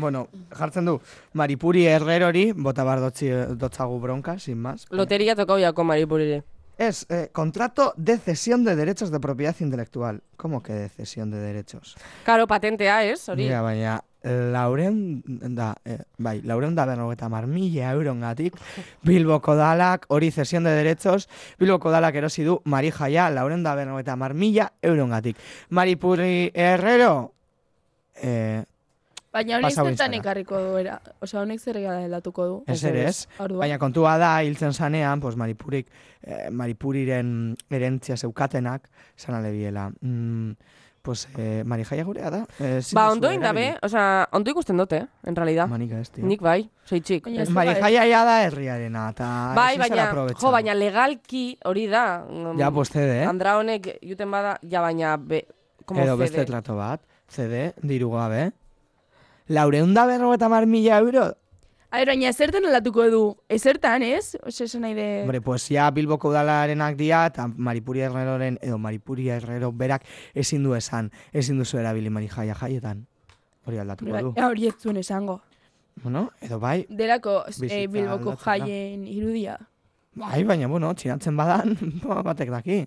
Bueno, 0.00 0.28
jartzen 0.54 0.86
du, 0.86 1.00
Maripuri 1.34 1.82
Herrerori, 1.90 2.52
bota 2.56 2.84
bar 2.86 3.02
dotzi, 3.02 3.28
dotzagu 3.58 3.98
bronka, 4.00 4.38
sin 4.38 4.58
más. 4.62 4.86
Loteria 4.90 5.34
tokau 5.36 5.58
jako 5.58 5.84
maripurire. 5.84 6.42
Es 6.80 7.04
eh, 7.10 7.28
contrato 7.30 7.92
de 7.98 8.16
cesión 8.16 8.64
de 8.64 8.74
derechos 8.74 9.10
de 9.10 9.20
propiedad 9.20 9.54
intelectual. 9.60 10.22
¿Cómo 10.38 10.62
que 10.62 10.72
de 10.72 10.88
cesión 10.88 11.30
de 11.30 11.36
derechos? 11.36 11.94
Karo, 12.24 12.46
patentea, 12.46 13.04
ez? 13.04 13.28
Hori. 13.28 13.42
Mira, 13.42 13.60
baina, 13.60 14.02
lauren 14.22 15.22
da, 15.54 15.74
eh, 15.84 15.98
bai, 16.16 16.40
lauren 16.40 16.74
da 16.74 16.86
berrogeta 16.86 17.28
mar 17.28 17.46
mila 17.46 17.92
eurongatik, 17.92 18.56
Bilboko 19.04 19.56
dalak, 19.56 20.06
hori 20.08 20.30
cesión 20.30 20.64
de 20.64 20.70
derechos, 20.70 21.28
Bilboko 21.58 21.92
dalak 21.92 22.16
erosi 22.16 22.44
du, 22.48 22.62
Mari 22.64 22.94
Jaia, 22.96 23.28
lauren 23.28 23.62
da 23.62 23.74
berrogeta 23.74 24.16
mar 24.16 24.32
mila 24.32 24.72
eurongatik. 24.80 25.36
Maripuri 25.68 26.50
Herrero, 26.54 27.34
eh, 28.22 28.64
Baina 29.32 29.58
honek 29.60 29.76
zertan 29.78 30.14
ekarriko 30.18 30.58
du, 30.58 30.70
era. 30.80 30.96
Osea, 31.22 31.44
honek 31.44 31.60
zer 31.62 31.76
aldatuko 31.86 32.46
du. 32.48 32.56
Ez 32.66 32.82
ere 32.84 33.04
ez. 33.12 33.28
Baina 33.38 33.78
kontua 33.78 34.16
da, 34.18 34.32
hiltzen 34.42 34.72
zanean, 34.74 35.20
pues, 35.22 35.36
Maripurik, 35.38 35.86
eh, 36.22 36.48
Maripuriren 36.50 37.54
erentzia 37.70 38.16
zeukatenak, 38.16 38.88
zan 39.16 39.36
alebiela. 39.36 39.90
Mm, 40.00 40.56
pues, 41.02 41.28
eh, 41.38 41.62
Marijaia 41.64 42.04
gurea 42.04 42.30
da. 42.30 42.40
Eh, 42.58 42.80
Ba, 42.92 43.06
ondo 43.12 43.30
indabe, 43.32 43.76
osea, 43.86 44.28
ondo 44.32 44.50
ikusten 44.50 44.76
dute, 44.76 45.06
en 45.24 45.36
realidad. 45.36 45.68
Manika 45.68 46.00
ez, 46.00 46.10
tio. 46.10 46.26
Nik 46.26 46.42
bai, 46.42 46.68
soitxik. 46.84 47.24
Baina 47.24 47.42
ez 47.46 47.50
Marijaia 47.54 48.04
ja 48.10 48.24
da 48.24 48.42
herriarena, 48.48 49.08
eta 49.14 49.28
Bai, 49.56 49.78
baina, 49.78 50.10
jo, 50.40 50.50
baina 50.50 50.74
legalki 50.74 51.56
hori 51.64 51.86
da. 51.86 52.24
mm, 52.28 52.58
Ja, 52.58 52.70
pues 52.72 52.90
CD, 52.90 53.22
eh? 53.22 53.26
Andra 53.26 53.56
honek 53.58 53.92
juten 54.02 54.30
bada, 54.30 54.58
ja 54.68 54.80
baina, 54.82 55.16
be, 55.16 55.46
como 55.86 56.02
Edo 56.02 56.16
CD. 56.16 56.20
beste 56.26 56.44
trato 56.46 56.74
bat, 56.76 57.00
CD, 57.28 57.72
diru 57.80 58.10
gabe. 58.10 58.50
Laureunda 59.50 60.06
berrogeta 60.06 60.48
mar 60.48 60.64
mila 60.66 60.98
euro? 61.02 61.24
A 61.90 61.98
ber, 61.98 62.12
baina 62.12 62.30
zertan 62.32 62.68
aldatuko 62.68 63.08
du. 63.10 63.22
Ezertan, 63.50 64.04
ez? 64.06 64.36
Ose, 64.46 64.68
esan 64.68 64.84
nahi 64.86 64.94
de... 64.94 65.06
Hombre, 65.24 65.40
pues 65.42 65.64
ja 65.66 65.88
Bilboko 65.90 66.30
udalarenak 66.30 66.94
dira, 66.94 67.24
eta 67.26 67.48
Maripuri 67.50 68.04
Herreroren, 68.06 68.60
edo 68.62 68.78
Maripuri 68.78 69.26
Herrero 69.34 69.72
berak 69.72 70.06
ezin 70.38 70.62
du 70.62 70.76
esan, 70.78 71.10
ezin 71.32 71.58
duzu 71.58 71.80
erabili 71.82 72.12
Marijaia 72.14 72.54
jaietan. 72.54 73.08
Hori 73.66 73.82
aldatuko 73.82 74.12
Bai, 74.14 74.22
du. 74.22 74.32
hori 74.46 74.70
ez 74.70 74.76
zuen 74.78 75.02
esango. 75.02 75.40
Bueno, 76.04 76.28
edo 76.40 76.60
bai, 76.62 76.86
Delako 76.88 77.40
eh, 77.66 77.88
Bilboko 77.90 78.36
da. 78.36 78.42
jaien 78.44 79.02
irudia. 79.10 79.58
bai, 80.14 80.44
baina, 80.44 80.68
bueno, 80.70 80.94
txinatzen 80.94 81.36
badan, 81.36 81.74
ba, 82.06 82.22
batek 82.30 82.54
daki. 82.54 82.84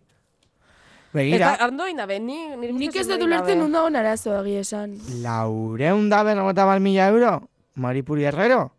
Eta 1.13 1.19
Begira, 1.21 1.57
ondo 1.67 1.85
indabe, 1.87 2.19
ni, 2.19 2.55
nire 2.57 2.73
Nik 2.73 2.95
ez 2.95 3.07
dut 3.07 3.21
ulertzen 3.21 3.53
indabe. 3.59 3.65
un 3.67 3.71
dagoen 3.71 3.95
arazo 3.95 4.31
agi 4.37 4.55
esan. 4.57 4.97
laureunda 5.21 6.23
berrogeta 6.23 6.65
mar 6.65 6.79
mila 6.79 7.07
euro? 7.07 7.47
Maripuri 7.75 8.23
Herrero? 8.25 8.71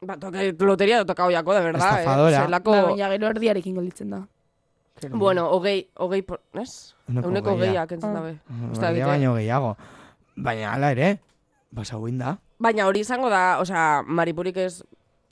Ba, 0.00 0.16
toke, 0.16 0.52
loteria 0.60 0.98
dut 1.02 1.08
tokau 1.08 1.30
jako, 1.32 1.54
de 1.54 1.60
verdad, 1.60 1.98
Estafadora. 1.98 2.36
eh? 2.38 2.44
Zelako, 2.44 2.70
Ba, 2.70 2.82
baina 2.92 3.08
gero 3.10 3.26
erdiarekin 3.26 3.74
gelditzen 3.74 4.10
da. 4.10 4.20
bueno, 5.10 5.48
hogei, 5.50 5.88
hogei, 5.96 6.22
por, 6.22 6.40
ez? 6.54 6.94
Euneko 7.08 7.50
hogeia. 7.50 7.82
hogeiak 7.82 7.92
entzun 7.92 8.10
Ah. 8.10 8.20
dabe. 8.20 8.38
Baina 8.48 8.80
dakit, 8.80 9.02
eh? 9.02 9.06
baino 9.06 9.34
gehiago. 9.34 9.76
Baina 10.36 10.72
hala 10.74 10.90
ere, 10.92 11.18
basau 11.72 12.06
da. 12.12 12.38
Baina 12.58 12.86
hori 12.86 13.00
izango 13.00 13.28
da, 13.30 13.58
osea, 13.58 14.02
maripurik 14.06 14.56
ez, 14.56 14.84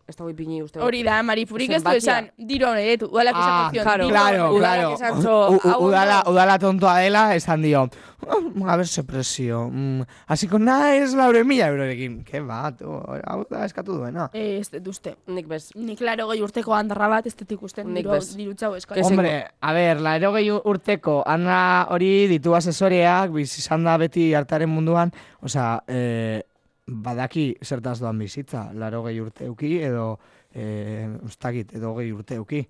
ez 0.09 0.17
da 0.17 0.29
ipini 0.31 0.63
uste. 0.63 0.81
Hori 0.81 1.03
da, 1.03 1.23
Maripurik 1.23 1.71
ez 1.71 1.83
du 1.85 1.91
esan, 1.91 2.31
diro 2.37 2.73
ere, 2.75 2.99
udalak 3.07 3.35
Ah, 3.37 3.71
esan 3.73 4.01
zion. 4.03 4.11
claro, 4.11 4.49
claro, 4.59 4.97
claro. 4.97 5.79
udala, 5.81 6.23
udala 6.27 6.59
tontoa 6.59 6.99
dela, 6.99 7.35
esan 7.35 7.63
dio, 7.63 7.89
"Mm, 8.23 8.69
a 8.69 8.77
ver, 8.77 8.87
se 8.87 9.03
presio, 9.05 9.69
mm, 9.71 10.03
hasiko 10.27 10.59
naiz 10.59 11.15
laure 11.15 11.45
mila 11.45 11.69
eurorekin. 11.69 12.25
Ke 12.25 12.41
ba, 12.41 12.71
tu, 12.77 12.85
hau 13.27 13.47
da 13.51 13.65
eskatu 13.65 13.97
duena. 13.97 14.29
Eh, 14.33 14.59
ez 14.61 14.71
dut 14.71 14.89
uste. 14.89 15.17
Nik 15.27 15.47
bez. 15.49 15.71
Nik 15.75 16.01
laro 16.01 16.29
gehi 16.29 16.43
urteko 16.43 16.75
handarra 16.75 17.09
bat 17.09 17.27
ez 17.27 17.35
dut 17.37 17.51
ikusten 17.53 17.87
Nik 17.93 18.05
diru, 18.05 18.11
bez. 18.13 18.37
dirutzau 18.37 18.75
eskatu. 18.77 19.01
Ez- 19.01 19.07
Hombre, 19.07 19.51
a 19.61 19.73
ver, 19.73 20.01
la 20.01 20.17
erogei 20.17 20.51
urteko, 20.51 21.23
ana 21.27 21.87
hori 21.91 22.27
ditu 22.29 22.55
asesoreak, 22.55 23.31
biz 23.33 23.59
izan 23.59 23.85
da 23.85 23.97
beti 23.97 24.33
hartaren 24.35 24.69
munduan, 24.69 25.11
osea, 25.43 25.83
eh, 25.89 26.43
badaki 26.87 27.57
zertaz 27.63 27.99
doan 28.01 28.19
bizitza, 28.19 28.71
laro 28.75 29.03
gehi 29.05 29.21
urte 29.21 29.45
euki, 29.47 29.77
edo, 29.83 30.19
eh, 30.55 31.09
ustakit, 31.23 31.75
edo 31.79 31.95
gehi 31.97 32.13
urte 32.13 32.35
euki. 32.41 32.63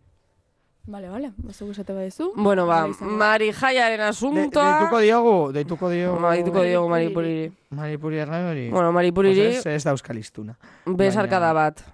Vale, 0.84 1.08
vale, 1.08 1.30
bazuk 1.38 1.70
esate 1.70 1.94
badezu. 1.94 2.32
Bueno, 2.34 2.66
ba. 2.66 2.88
Mari 3.00 3.52
Jaiaren 3.54 4.00
De, 4.00 4.06
asuntoa... 4.08 4.64
deituko 4.80 4.98
diogu, 5.00 5.34
deituko 5.54 5.90
diogu. 5.90 6.20
Ba, 6.20 6.32
dituko 6.34 6.62
diogu 6.66 6.88
Maripuriri. 6.90 7.44
Maripuriri. 7.46 7.52
Maripuri 7.70 8.18
Herreri. 8.18 8.68
Bueno, 8.70 8.90
Maripuriri, 8.92 9.40
Pues 9.52 9.66
ez, 9.66 9.66
ez 9.76 9.84
da 9.84 9.90
euskalistuna. 9.92 10.56
besarkada 10.86 11.52
bat. 11.52 11.84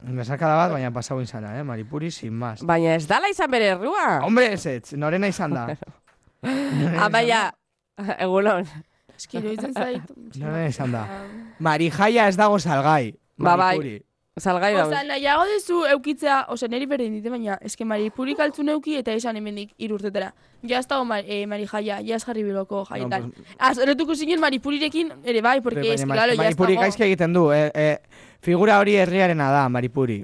Besarkada 0.00 0.54
bat, 0.54 0.70
baina 0.70 0.92
pasau 0.94 1.20
izana, 1.20 1.58
eh? 1.58 1.64
Maripuri, 1.64 2.12
sin 2.12 2.32
más. 2.38 2.62
Baina 2.62 2.94
ez 2.94 3.08
dala 3.08 3.28
izan 3.28 3.50
bere 3.50 3.72
errua. 3.74 4.20
Hombre, 4.22 4.52
ez 4.52 4.64
ez, 4.66 4.92
norena 4.94 5.26
izan 5.26 5.50
da. 5.50 5.66
Ah, 7.02 7.08
baina, 7.10 7.52
egunon. 8.20 8.62
Eski 9.18 9.40
iruditzen 9.40 9.72
zait. 9.74 10.02
Norena 10.40 10.68
izan 10.70 10.92
da. 10.94 11.04
Ah. 11.04 11.24
Marijaia 11.58 12.28
ez 12.30 12.36
dago 12.38 12.58
salgai. 12.62 13.16
Ba, 13.38 13.56
bai. 13.56 13.74
Maripuri. 13.76 13.96
Salgai 14.38 14.70
da. 14.76 14.84
Osa, 14.86 15.00
nahiago 15.02 15.46
dezu 15.50 15.80
eukitzea, 15.90 16.44
osa, 16.54 16.68
neri 16.70 16.86
berdin 16.86 17.16
dite, 17.16 17.30
baina, 17.32 17.56
eske 17.66 17.82
Maripurik 17.84 18.38
altzun 18.44 18.68
euki 18.70 18.94
eta 19.00 19.10
esan 19.18 19.34
hemendik 19.40 19.72
irurtetera. 19.82 20.28
Ja 20.62 20.78
ez 20.78 20.86
dago 20.86 21.04
mar, 21.04 21.24
eh, 21.26 21.40
Mari 21.50 21.66
jaia, 21.66 21.98
ja 22.06 22.14
ez 22.14 22.22
jarri 22.22 22.44
biloko 22.46 22.84
jaietan. 22.86 23.32
No, 23.32 23.48
Azorretuko 23.58 24.14
zinen 24.14 24.38
Maripurirekin 24.40 25.10
ere 25.24 25.42
bai, 25.42 25.60
porque 25.60 25.96
Mar- 26.06 26.20
claro, 26.20 26.30
ja 26.30 26.34
ez 26.34 26.38
Maripuri 26.38 26.74
dago. 26.76 26.84
gaizki 26.86 27.02
egiten 27.08 27.32
du, 27.34 27.50
eh, 27.50 27.70
eh, 27.74 27.98
figura 28.40 28.78
hori 28.78 28.94
herriarena 28.94 29.50
da, 29.50 29.68
Maripuri. 29.68 30.22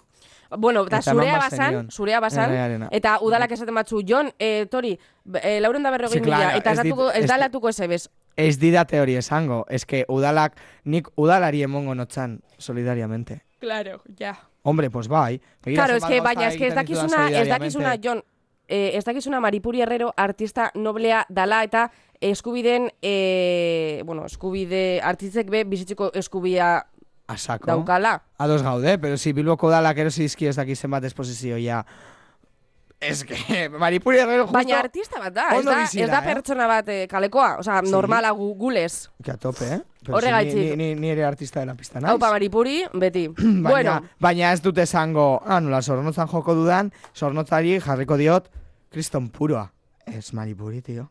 Bueno, 0.58 0.84
eta 0.86 1.02
zurea 1.02 1.38
basan, 1.38 1.90
zurea 1.90 2.20
basan, 2.20 2.88
eta 2.90 3.18
udalak 3.22 3.50
esaten 3.52 3.74
batzu, 3.74 4.02
Jon, 4.06 4.30
eh, 4.38 4.66
Tori, 4.70 4.98
eh, 5.42 5.60
lauren 5.60 5.82
da 5.82 5.90
berrogei 5.90 6.18
Sí, 6.18 6.24
mila, 6.24 6.36
claro, 6.36 6.58
eta 6.58 6.72
ez 6.72 6.78
ez, 6.78 6.84
dit- 6.84 6.90
datuko, 6.92 7.10
ez 7.10 7.24
ez- 7.24 7.28
dalatuko 7.30 7.68
ez 7.68 7.80
ebez. 7.80 8.08
Ez 8.36 8.58
didate 8.58 9.00
hori 9.00 9.14
esango, 9.16 9.64
eske 9.68 10.04
udalak, 10.08 10.56
nik 10.84 11.08
udalari 11.16 11.62
emongo 11.62 11.94
notzan, 11.94 12.40
solidariamente. 12.58 13.42
Claro, 13.60 14.02
ja. 14.18 14.36
Hombre, 14.62 14.90
pues 14.90 15.08
bai. 15.08 15.40
Claro, 15.62 15.94
es 15.96 16.04
que, 16.04 16.20
baina, 16.20 16.48
es 16.48 16.56
que 16.56 16.66
ez 16.68 16.74
dakizuna, 16.74 17.30
ez 17.30 17.48
dakizuna, 17.48 17.96
Jon, 18.02 18.22
eh, 18.68 18.92
ez 18.94 19.04
dakizuna 19.04 19.40
Maripuri 19.40 19.82
Herrero 19.82 20.12
artista 20.16 20.70
noblea 20.74 21.26
dala 21.28 21.62
eta 21.64 21.90
eskubiden, 22.20 22.90
eh, 23.02 24.02
bueno, 24.06 24.24
eskubide, 24.24 25.00
artistek 25.02 25.50
be 25.50 25.64
bizitzeko 25.64 26.10
eskubia 26.14 26.86
Asako. 27.26 27.66
daukala. 27.66 28.22
Ados 28.38 28.62
gaude, 28.62 28.98
pero 28.98 29.16
si 29.16 29.32
Bilboko 29.32 29.68
udalak 29.68 29.98
erosi 29.98 30.24
izki 30.24 30.46
ez 30.46 30.56
dakiz 30.56 30.78
zenbat 30.80 31.04
esposizioia. 31.04 31.84
Es 33.00 33.24
que 33.24 33.68
Maripuri 33.82 34.18
Herrero 34.18 34.44
justo... 34.44 34.56
Baina 34.56 34.78
artista 34.80 35.18
bat 35.20 35.34
da, 35.34 35.48
ez 35.58 35.64
da, 35.64 35.78
bizi 35.80 36.02
ez 36.02 36.08
da, 36.10 36.20
eh? 36.20 36.24
pertsona 36.24 36.66
bat 36.66 36.88
eh, 36.88 37.06
kalekoa, 37.08 37.58
osea, 37.60 37.80
Sí. 37.84 37.90
normala 37.90 38.30
gu, 38.30 38.54
gulez. 38.54 39.10
Que 39.22 39.32
a 39.32 39.36
tope, 39.36 39.64
eh? 39.64 39.80
Pero 40.04 40.20
si 40.20 40.54
ni, 40.54 40.76
ni, 40.76 40.94
ni 40.94 41.08
ere 41.10 41.24
artista 41.24 41.60
de 41.60 41.66
la 41.66 41.74
pista 41.74 42.00
naiz. 42.00 42.10
Haupa 42.12 42.30
Maripuri, 42.30 42.84
beti. 42.92 43.28
Baina, 43.36 43.70
bueno, 43.70 43.94
baina 44.20 44.52
ez 44.52 44.60
dut 44.62 44.78
esango, 44.78 45.42
ah, 45.44 45.60
nola 45.60 45.82
zornotzan 45.82 46.28
joko 46.28 46.54
dudan, 46.54 46.92
zornotzari 47.14 47.78
jarriko 47.80 48.16
diot 48.16 48.50
kriston 48.92 49.28
puroa. 49.30 49.70
Ez 50.06 50.32
Maripuri, 50.32 50.82
tio. 50.82 51.10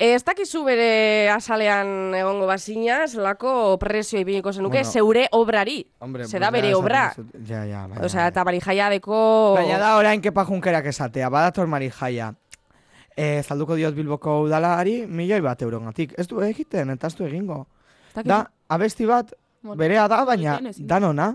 Ez 0.00 0.22
dakizu 0.24 0.62
bere 0.64 1.28
azalean 1.28 2.14
egongo 2.16 2.46
bazina, 2.48 3.02
zelako 3.08 3.76
presio 3.78 4.20
ipiniko 4.22 4.52
zenuke, 4.52 4.78
Bueno. 4.78 4.90
zeure 4.92 5.26
obrari. 5.36 5.86
Hombre, 5.98 6.24
Ze 6.26 6.38
pues 6.38 6.50
bere 6.52 6.74
obra. 6.74 7.12
Ja, 7.46 7.64
ja, 7.66 7.82
baina. 7.86 8.06
Osea, 8.06 8.28
eta 8.28 8.44
bari 8.44 8.60
jaia 8.64 8.88
deko... 8.88 9.54
Baina 9.58 9.76
da 9.78 9.96
orain 9.98 10.22
kepa 10.22 10.46
junkerak 10.48 10.86
esatea, 10.86 11.28
badator 11.28 11.66
mari 11.68 11.90
jaia. 11.90 12.30
E, 13.14 13.42
zalduko 13.42 13.74
diot 13.76 13.94
Bilboko 13.94 14.38
udalari 14.46 15.06
milioi 15.06 15.40
bat 15.44 15.60
eurogatik. 15.62 16.14
Ez 16.16 16.26
du 16.28 16.40
egiten, 16.40 16.88
eta 16.96 17.06
ez 17.06 17.14
du 17.18 17.26
egingo. 17.26 17.66
Da, 18.24 18.46
abesti 18.70 19.04
bat, 19.04 19.34
berea 19.76 20.08
da, 20.08 20.24
baina 20.24 20.58
danona, 20.78 21.34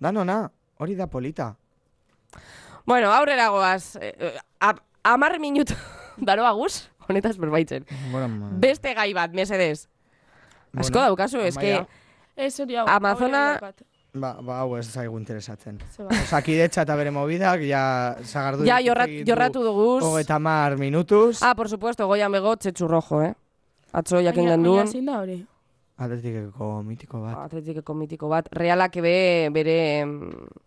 danona, 0.00 0.50
hori 0.78 0.96
da 0.98 1.06
polita. 1.06 1.52
Bueno, 2.84 3.12
aurrera 3.12 3.46
goaz. 3.48 3.94
Eh, 4.00 4.12
eh, 4.18 4.34
a- 4.60 4.74
Amar 5.04 5.38
minutu 5.38 5.74
daroa 6.16 6.50
guz, 6.50 6.88
honetaz 7.08 7.36
berbaitzen. 7.38 7.84
Bueno, 8.12 8.50
Beste 8.62 8.94
gai 8.94 9.12
bat, 9.14 9.32
mesedez. 9.32 9.88
Asko 10.76 10.92
bueno, 10.98 11.06
daukazu, 11.08 11.38
eske... 11.40 11.74
Amaia, 11.74 11.86
Ez 12.36 12.60
hori 12.60 12.76
hau. 12.76 12.84
Amazona-. 12.92 13.58
Ba, 14.16 14.34
ba, 14.44 14.58
hau 14.60 14.76
ez 14.76 14.86
zaigu 14.92 15.18
interesatzen. 15.18 15.78
Ze 15.92 16.02
ba. 16.04 16.10
Osakidetza 16.22 16.82
eta 16.84 16.94
bere 16.96 17.10
mobidak, 17.10 17.60
ja, 17.68 18.16
zagardu 18.24 18.64
Ja, 18.68 18.76
jorrat, 18.84 19.08
jorratu 19.28 19.62
duguz. 19.64 20.02
Hogeita 20.04 20.38
mar 20.38 20.76
minutuz. 20.76 21.42
Ah, 21.42 21.54
por 21.54 21.68
supuesto, 21.68 22.06
goian 22.06 22.32
bego, 22.32 22.54
txetxu 22.56 22.88
rojo, 22.88 23.22
eh? 23.22 23.34
Atzo 23.92 24.20
jakin 24.20 24.44
Baina- 24.44 24.56
genduen. 24.56 24.92
baina 24.92 25.12
da 25.12 25.20
hori? 25.22 25.38
Atletikeko 25.96 26.82
mitiko 26.84 27.20
bat, 27.22 27.36
Atletikeko 27.46 27.94
mitiko 27.94 28.28
bat. 28.28 28.48
Realak 28.52 28.96
be, 29.00 29.48
bere, 29.52 29.76
em, 30.00 30.14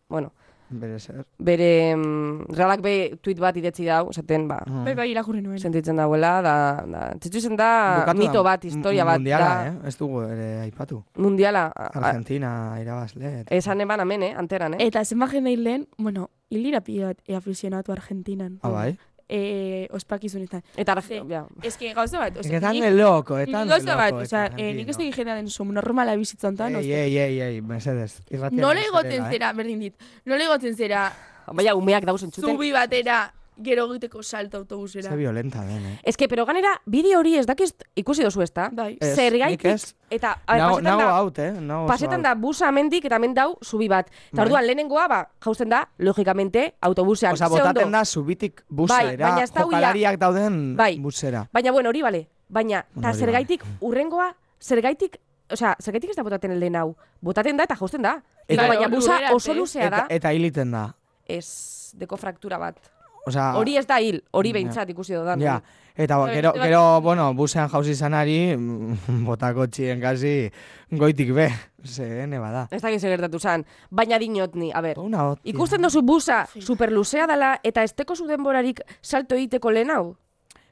bueno, 0.10 0.32
bere 0.70 1.00
zer. 1.00 1.26
bere, 1.40 1.92
em, 1.92 2.46
realak 2.50 2.82
be 2.82 3.18
tweet 3.22 3.40
bat 3.40 3.56
idetzi 3.58 3.86
dau, 3.86 4.10
esaten, 4.10 4.48
ba, 4.48 4.60
Mm. 4.68 4.84
Bai, 4.86 4.96
bai, 4.96 5.10
irakurri 5.12 5.42
nuen. 5.42 5.58
sentitzen 5.60 5.96
dauela, 5.98 6.42
da, 6.42 6.56
da, 6.86 7.14
txetxu 7.20 7.38
izen 7.38 7.56
da 7.58 8.00
Bukatu 8.06 8.20
mito 8.20 8.34
da, 8.44 8.44
bat, 8.44 8.64
historia 8.66 9.06
bat, 9.06 9.18
Mundiala, 9.20 9.46
da, 9.46 9.68
eh? 9.68 9.88
Ez 9.88 9.98
dugu 9.98 10.22
ere 10.24 10.62
aipatu. 10.62 11.04
mundiala, 11.18 11.68
Argentina 11.76 12.78
irabazle. 12.82 13.46
esan 13.50 13.82
eban 13.82 14.00
amen, 14.00 14.24
eh, 14.24 14.34
anteran, 14.38 14.74
eh? 14.76 14.86
Eta 14.88 15.04
zenba 15.06 15.28
jende 15.28 15.50
hil 15.52 15.64
lehen, 15.64 15.88
bueno, 15.98 16.30
hil 16.50 16.64
dira 16.64 16.82
pila 16.82 17.08
bat 17.08 17.18
e 17.28 17.36
afizionatu 17.36 17.92
Argentinan. 17.92 18.60
Ah, 18.64 18.70
bai? 18.70 18.98
E, 19.32 19.86
ospakizunetan. 19.94 20.64
Eta, 20.76 20.96
Ze, 21.06 21.22
ja, 21.30 21.44
Ez 21.62 21.78
que 21.78 21.94
gauza 21.94 22.18
bat, 22.18 22.38
osea, 22.42 22.58
Etan 22.58 22.74
nik- 22.74 22.82
de 22.82 22.92
loko, 22.98 23.38
etan 23.38 23.68
de 23.68 23.76
Gauza 23.76 23.96
bat, 23.96 24.10
loko, 24.12 24.24
osea, 24.24 24.46
eta 24.48 24.58
eh, 24.58 24.74
nik 24.74 24.90
ez 24.90 24.96
egin 24.98 25.14
jendea 25.14 25.36
den 25.36 25.50
som 25.54 25.70
normala 25.72 26.16
bizitzan 26.18 26.58
tan, 26.58 26.76
Ei, 26.76 26.92
ei, 26.92 27.18
ei, 27.18 27.42
ei, 27.42 27.62
mesedez. 27.62 28.24
Nola 28.52 28.82
egoten 28.82 29.22
eh? 29.26 29.30
zera, 29.30 29.54
berdin 29.54 29.80
dit, 29.80 29.94
nola 30.26 30.44
egoten 30.50 30.74
zera, 30.76 31.12
baina 31.54 31.76
umeak 31.78 32.06
dauzen 32.10 32.32
txuten. 32.32 32.56
zubi 32.56 32.72
batera, 32.74 33.32
gero 33.64 33.86
egiteko 33.92 34.24
salto 34.24 34.58
autobusera. 34.58 35.10
Ze 35.10 35.16
violenta 35.16 35.62
den, 35.66 35.86
eh? 35.86 36.00
Ez 36.04 36.16
que, 36.18 36.28
pero 36.28 36.46
ganera, 36.46 36.70
bideo 36.86 37.20
hori 37.20 37.36
ez 37.38 37.46
dakiz 37.46 37.74
ikusi 37.96 38.24
dozu 38.24 38.42
ezta? 38.42 38.70
Bai. 38.72 38.98
Ez, 39.02 39.10
nik 39.10 39.16
Zergaitik, 39.16 39.66
ez. 39.66 39.96
eta, 40.10 40.38
a 40.48 40.58
Nago, 40.58 40.76
pasetan 40.78 40.84
nago 40.98 41.02
da, 41.02 41.20
out, 41.20 41.40
eh? 41.40 41.52
Nago 41.60 41.88
pasetan 41.88 42.22
da 42.22 42.34
busa 42.36 42.68
amendik 42.70 43.06
eta 43.06 43.16
hemen 43.18 43.34
dau 43.34 43.58
zubi 43.64 43.88
bat. 43.88 44.08
Eta 44.08 44.38
Bai. 44.38 44.46
orduan 44.46 44.66
lehenengoa, 44.66 45.08
ba, 45.08 45.30
jausten 45.44 45.70
da, 45.70 45.90
logikamente, 45.98 46.76
autobusean. 46.82 47.34
Ondo? 47.34 47.50
botaten 47.50 47.92
da 47.92 48.06
zubitik 48.06 48.64
busera, 48.70 49.16
baina 49.18 49.44
ez 49.44 49.52
dauia- 49.52 49.66
jokalariak 49.66 50.20
dauden 50.20 50.76
Bai. 50.78 51.00
busera. 51.00 51.48
Baina, 51.52 51.72
bueno, 51.72 51.90
hori 51.90 52.02
bale. 52.02 52.30
Baina, 52.48 52.86
eta 52.98 53.14
zergaitik, 53.14 53.64
urrengoa, 53.82 54.36
zergaitik, 54.60 55.18
osea, 55.52 55.76
zergaitik 55.82 56.10
ez 56.12 56.16
da 56.16 56.24
botaten 56.24 56.60
lehen 56.60 56.76
hau. 56.76 56.96
Botaten 57.22 57.58
da 57.58 57.64
eta 57.64 57.76
jausten 57.76 58.02
da. 58.02 58.22
Eta- 58.48 58.68
baina 58.68 58.88
busa 58.88 59.20
oso 59.34 59.54
luzea 59.54 59.90
da. 59.90 59.98
Eta, 60.06 60.16
eta 60.16 60.34
hiliten 60.34 60.72
da. 60.72 60.96
Ez, 61.28 61.92
deko 61.96 62.18
fraktura 62.18 62.58
bat. 62.58 62.80
Osea, 63.28 63.56
Hori 63.58 63.76
ez 63.78 63.86
da 63.88 64.00
hil, 64.02 64.22
hori 64.32 64.54
behintzat 64.54 64.90
ikusi 64.90 65.14
dudan. 65.14 65.42
Ja, 65.42 65.60
eta 65.96 66.18
Bai, 66.18 66.34
gero, 66.36 66.54
bat- 66.56 66.64
gero, 66.64 67.02
bueno, 67.02 67.34
busean 67.34 67.70
jauzi 67.70 67.96
zanari, 67.96 68.56
botako 69.28 69.68
txien 69.68 70.00
kasi, 70.02 70.50
goitik 70.92 71.34
be, 71.36 71.50
ze, 71.84 72.26
bada. 72.40 72.68
Ez 72.72 72.82
da 72.82 72.90
gertatu 72.90 73.40
zan. 73.40 73.66
Baina 73.90 74.18
dinot 74.20 74.56
ni, 74.56 74.72
a 74.74 74.82
ber. 74.82 74.98
Hot, 74.98 75.40
Ikusten 75.44 75.82
dozu 75.82 76.02
busa 76.02 76.48
super 76.60 76.92
luzea 76.92 77.28
dela 77.28 77.60
eta 77.64 77.84
esteko 77.84 78.16
zu 78.16 78.28
denborarik 78.28 78.82
salto 79.02 79.36
egiteko 79.36 79.72
lehen 79.72 79.92
hau. 79.92 80.16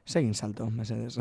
Segin 0.04 0.34
salto, 0.34 0.70
mesedez. 0.70 1.18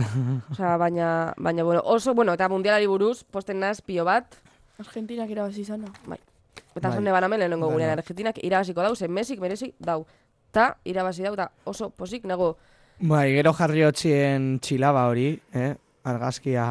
Osea, 0.52 0.78
baina, 0.78 1.34
baina, 1.38 1.64
bueno, 1.64 1.82
oso, 1.84 2.14
bueno, 2.16 2.34
eta 2.34 2.48
mundialari 2.48 2.88
buruz, 2.88 3.26
posten 3.26 3.60
naz, 3.60 3.82
pio 3.82 4.06
bat, 4.06 4.36
Argentinak 4.80 5.30
irabazi 5.30 5.62
izan. 5.62 5.84
eta 5.84 6.90
Bai. 6.90 6.96
zonde 6.96 7.12
banamen 7.12 7.40
lehenengo 7.40 7.66
Bai, 7.68 7.74
gurean 7.74 7.90
bai. 7.90 7.98
Argentinak 7.98 8.38
irabaziko 8.44 8.82
dau, 8.82 8.96
zen 8.96 9.12
Mesik 9.12 9.40
merezik 9.42 9.74
dau. 9.80 10.06
Ta, 10.58 10.72
irabazi 10.90 11.22
dau, 11.22 11.36
eta 11.38 11.52
oso 11.70 11.92
posik 11.94 12.26
nago. 12.26 12.56
bai, 12.98 13.30
gero 13.36 13.52
jarri 13.54 13.84
hotxien 13.86 14.56
txilaba 14.58 15.04
hori, 15.12 15.36
eh? 15.54 15.76
Argazkia, 16.10 16.64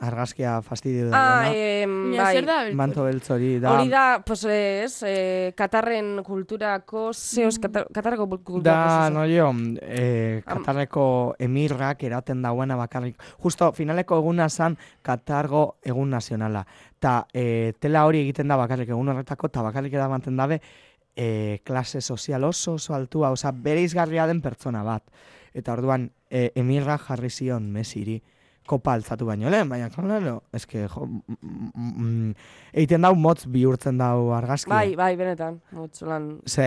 argazkia 0.00 0.54
fastidio 0.64 1.10
da. 1.10 1.18
Ah, 1.18 1.50
em, 1.52 2.14
bai. 2.16 2.40
da? 2.46 2.54
Manto 2.72 3.04
beltz 3.04 3.28
hori 3.34 3.58
da. 3.60 3.74
Hori 3.74 3.90
da, 3.92 4.04
pues 4.24 4.46
ez, 4.48 5.02
eh, 5.04 5.52
Katarren 5.54 6.22
kulturako, 6.24 7.10
zeoz, 7.12 7.58
Katar, 7.60 7.90
Katarreko 7.92 8.28
kulturako 8.30 8.62
Da, 8.62 9.10
no 9.10 9.26
jo, 9.28 9.50
eh, 9.82 10.40
Katarreko 10.46 11.04
emirrak 11.38 12.04
eraten 12.08 12.40
dauena 12.40 12.78
bakarrik. 12.80 13.20
Justo, 13.42 13.68
finaleko 13.76 14.16
eguna 14.22 14.48
zan 14.48 14.78
Katargo 15.02 15.76
egun 15.84 16.08
nazionala. 16.16 16.64
Ta 16.98 17.26
eh, 17.34 17.74
tela 17.78 18.06
hori 18.06 18.22
egiten 18.24 18.48
da 18.48 18.56
bakarrik 18.56 18.88
egun 18.88 19.12
horretako, 19.12 19.52
ta 19.52 19.66
bakarrik 19.66 19.92
eramaten 19.92 20.40
dabe 20.40 20.62
eh, 21.16 21.60
klase 21.64 22.00
sozial 22.00 22.44
oso 22.44 22.74
oso 22.74 22.94
altua, 22.94 23.30
osea, 23.30 23.52
bere 23.52 23.82
izgarria 23.82 24.26
den 24.26 24.40
pertsona 24.40 24.82
bat. 24.82 25.04
Eta 25.52 25.72
orduan, 25.72 26.10
eh, 26.30 26.50
emirra 26.56 26.98
jarri 26.98 27.30
zion 27.30 27.70
mesiri 27.72 28.22
kopa 28.66 28.94
altzatu 28.94 29.26
baino 29.26 29.50
lehen, 29.50 29.68
baina, 29.68 29.88
claro, 29.90 30.36
eske, 30.54 30.86
jo, 30.90 31.06
egiten 32.72 33.02
dau 33.02 33.14
motz 33.18 33.44
bihurtzen 33.50 33.98
dau 33.98 34.30
argazkia. 34.36 34.72
Bai, 34.72 34.94
bai, 34.98 35.12
benetan, 35.18 35.58
motzolan. 35.74 36.28
Ze, 36.46 36.66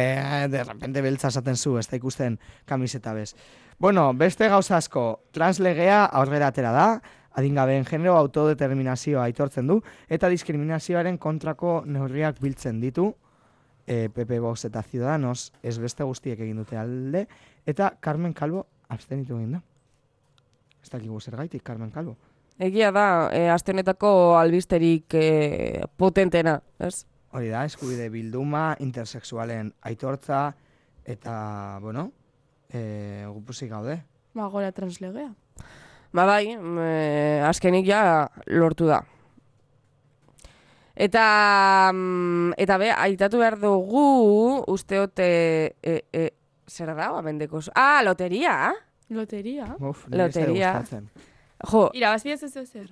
de 0.51 0.63
repente 0.63 1.01
beltza 1.01 1.31
esaten 1.31 1.55
zu, 1.55 1.77
ez 1.79 1.87
da 1.87 1.97
ikusten 1.97 2.37
kamiseta 2.65 3.13
bez. 3.15 3.33
Bueno, 3.79 4.09
beste 4.13 4.49
gauza 4.51 4.77
asko, 4.77 5.05
translegea 5.35 6.03
aurrera 6.05 6.51
atera 6.51 6.71
da, 6.75 6.87
adingabeen 7.35 7.87
genero 7.87 8.15
autodeterminazioa 8.19 9.25
aitortzen 9.27 9.67
du, 9.67 9.81
eta 10.07 10.29
diskriminazioaren 10.31 11.17
kontrako 11.17 11.81
neurriak 11.87 12.39
biltzen 12.43 12.79
ditu, 12.83 13.13
e, 13.87 14.09
PP 14.09 14.39
Vox 14.39 14.65
eta 14.65 14.83
Ciudadanos, 14.83 15.51
ez 15.63 15.77
beste 15.79 16.03
guztiek 16.03 16.39
egin 16.39 16.57
dute 16.61 16.77
alde, 16.77 17.25
eta 17.65 17.93
Carmen 18.01 18.33
Calvo 18.33 18.65
abstenitu 18.89 19.37
egin 19.37 19.57
da. 19.57 19.61
Ez 20.83 20.89
dakigu 20.91 21.19
zergaitik, 21.19 21.63
Carmen 21.63 21.91
Calvo. 21.91 22.15
Egia 22.59 22.91
da, 22.95 23.29
e, 23.35 23.47
aste 23.51 23.73
honetako 23.73 24.37
albisterik 24.39 25.15
e, 25.17 25.83
potentena, 25.97 26.59
ez? 26.79 27.05
Hori 27.35 27.49
da, 27.51 27.65
eskubide 27.67 28.07
bilduma, 28.13 28.75
intersexualen 28.79 29.73
aitortza, 29.83 30.53
eta, 31.03 31.79
bueno, 31.81 32.11
e, 32.69 33.25
gupusik 33.27 33.73
gaude. 33.73 33.99
Ba, 34.35 34.47
gora 34.53 34.71
translegea. 34.71 35.33
Ba 36.15 36.23
bai, 36.29 36.55
e, 36.55 37.41
azkenik 37.43 37.89
ja 37.89 38.29
lortu 38.47 38.87
da. 38.87 39.01
Eta, 40.95 41.91
mm, 41.93 42.53
eta 42.57 42.77
be, 42.79 42.89
aitatu 42.91 43.39
behar 43.41 43.59
dugu, 43.59 44.63
usteot, 44.71 45.19
e, 45.19 45.75
e, 45.83 46.29
zer 46.67 46.93
da, 46.95 47.09
amendeko? 47.17 47.59
Ah, 47.75 48.01
loteria! 48.03 48.73
Loteria. 49.09 49.75
Uf, 49.79 50.07
Loteria. 50.09 50.81
Jo, 51.69 51.89
Irabazi 51.93 52.31
ez 52.31 52.43
ez 52.43 52.69
zer. 52.69 52.89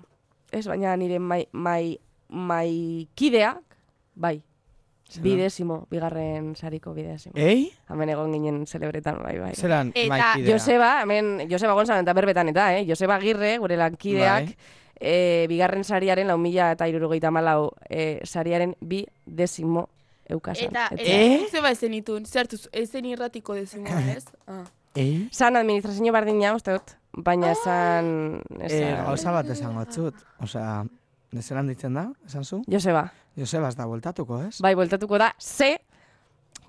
ez 0.51 0.67
baina 0.67 0.95
nire 0.97 1.17
mai, 1.19 1.47
mai, 1.51 1.97
mai 2.29 3.07
kideak, 3.15 3.63
bai, 4.13 4.43
Zelan? 5.09 5.23
bidezimo, 5.23 5.87
bigarren 5.89 6.55
sariko 6.55 6.93
bidezimo. 6.93 7.33
Ei? 7.35 7.71
Hemen 7.89 8.09
egon 8.13 8.31
ginen 8.33 8.65
celebretan, 8.67 9.23
bai, 9.23 9.39
bai. 9.39 9.55
Zeran, 9.55 9.91
Eta? 9.95 10.35
Joseba, 10.45 11.01
hemen, 11.01 11.47
Joseba 11.49 11.73
Gonzalo 11.73 12.01
eta 12.01 12.13
berbetan 12.13 12.49
eta, 12.49 12.69
eh? 12.77 12.85
Joseba 12.87 13.15
Agirre, 13.15 13.57
gure 13.57 13.77
lankideak, 13.77 14.45
Bai. 14.45 14.57
Eh, 15.03 15.45
bigarren 15.51 15.83
sariaren, 15.83 16.27
lau 16.31 16.37
mila 16.39 16.71
eta 16.73 16.87
irurogeita 16.87 17.31
malau, 17.31 17.73
eh, 17.89 18.21
sariaren 18.23 18.75
bi 18.79 19.03
dezimo 19.25 19.89
eukasan. 20.29 20.71
Eta, 20.71 20.87
Eta- 20.95 21.03
eh? 21.03 21.45
zeba 21.51 21.71
ezen 21.75 21.93
itun, 21.93 22.25
zertu, 22.25 22.57
ezen 22.71 23.05
irratiko 23.05 23.53
dezimo, 23.53 23.87
ez? 24.15 24.25
Ah. 24.47 24.63
Ei? 24.95 25.27
San 25.31 25.57
administrazio 25.57 26.13
bardina, 26.13 26.53
uste 26.55 26.71
dut, 26.77 26.95
baina 27.13 27.51
esan... 27.51 28.41
Eh, 28.59 28.69
esan 28.69 29.05
gauza 29.05 29.31
bat 29.35 29.49
esango 29.49 29.85
txut. 29.89 30.15
Osea, 30.45 30.83
zelan 31.41 31.67
ditzen 31.67 31.93
da, 31.97 32.07
esan 32.25 32.45
zu? 32.45 32.61
Joseba, 32.69 33.07
Joseba 33.35 33.69
ez 33.73 33.75
da 33.75 33.87
voltatuko, 33.89 34.43
ez? 34.47 34.59
bai, 34.61 34.75
bueltatuko 34.77 35.17
da, 35.17 35.33
ze, 35.39 35.79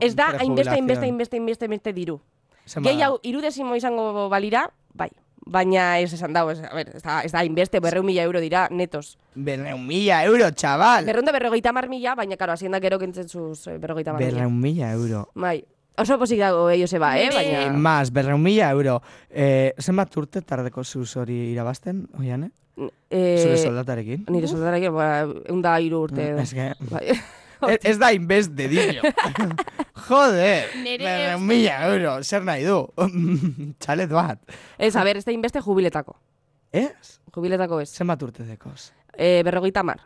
ez 0.00 0.14
da, 0.16 0.32
hainbeste, 0.40 0.72
hainbeste, 0.72 1.04
hainbeste, 1.04 1.36
hainbeste, 1.36 1.68
hainbeste 1.68 1.92
diru. 1.92 2.18
Gehiago, 2.64 3.20
irudezimo 3.22 3.76
izango 3.76 4.28
balira. 4.32 4.70
Baina 5.46 5.98
ez 6.00 6.12
esan 6.16 6.32
dago, 6.32 6.50
ez, 6.54 6.60
a 6.64 6.72
ber, 6.74 6.88
ez 6.96 7.02
da, 7.02 7.18
ez 7.20 7.30
da 7.32 7.42
hainbeste, 7.42 7.80
berreun 7.84 8.06
mila 8.06 8.22
euro 8.24 8.40
dira, 8.40 8.66
netos. 8.70 9.18
Berreun 9.34 9.82
mila 9.86 10.22
euro, 10.24 10.48
txabal! 10.50 11.04
Berreun 11.04 11.28
da 11.28 11.34
berrogeita 11.36 11.72
mar 11.76 11.88
mila, 11.88 12.14
baina, 12.16 12.38
karo, 12.40 12.56
haziendak 12.56 12.82
gero 12.82 12.98
kentzen 12.98 13.28
zuz 13.28 13.66
eh, 13.68 13.76
berrogeita 13.78 14.14
mar 14.14 14.22
mila. 14.22 14.32
Berreun 14.38 14.58
mila 14.60 14.92
euro. 14.96 15.28
Bai, 15.34 15.62
Oso 15.96 16.16
posik 16.18 16.40
dago 16.42 16.64
eh, 16.70 16.80
Joseba, 16.80 17.12
eh? 17.20 17.28
Baina... 17.30 17.68
Mas, 17.76 18.10
berreun 18.10 18.42
mila 18.42 18.72
euro. 18.74 18.96
Eh, 19.30 19.74
zenbat 19.78 20.16
urte 20.18 20.40
tardeko 20.42 20.82
zuz 20.82 21.12
hori 21.20 21.52
irabazten, 21.52 22.08
oian, 22.18 22.48
eh? 22.48 22.50
Eh, 23.10 23.38
Zure 23.38 23.56
soldatarekin. 23.60 24.24
Nire 24.34 24.48
soldatarekin, 24.50 24.90
ba, 24.96 25.06
egun 25.44 25.60
da 25.62 25.76
hiru 25.78 26.00
urte. 26.08 26.30
edo. 26.32 26.40
Ez 26.42 26.50
que, 26.56 26.72
Bai. 26.90 27.06
ez, 27.68 27.78
ez 27.82 27.98
da 27.98 28.12
inbest 28.12 28.50
de 28.52 28.68
dillo. 28.72 29.02
Joder, 30.08 30.66
berreun 30.84 31.46
mila 31.46 31.76
euro, 31.88 32.16
zer 32.22 32.42
nahi 32.44 32.64
du? 32.66 32.80
Txalet 33.82 34.10
bat. 34.10 34.40
Ez, 34.78 34.94
a 34.96 35.04
ber, 35.06 35.16
ez 35.20 35.24
da 35.24 35.32
inbeste 35.32 35.60
jubiletako. 35.64 36.16
Ez? 36.74 37.18
Jubiletako 37.34 37.80
ez. 37.84 37.90
Zenbat 37.94 38.22
urte 38.26 38.44
dekoz? 38.46 38.90
Eh, 39.16 39.42
berrogeita 39.46 39.82
mar. 39.86 40.00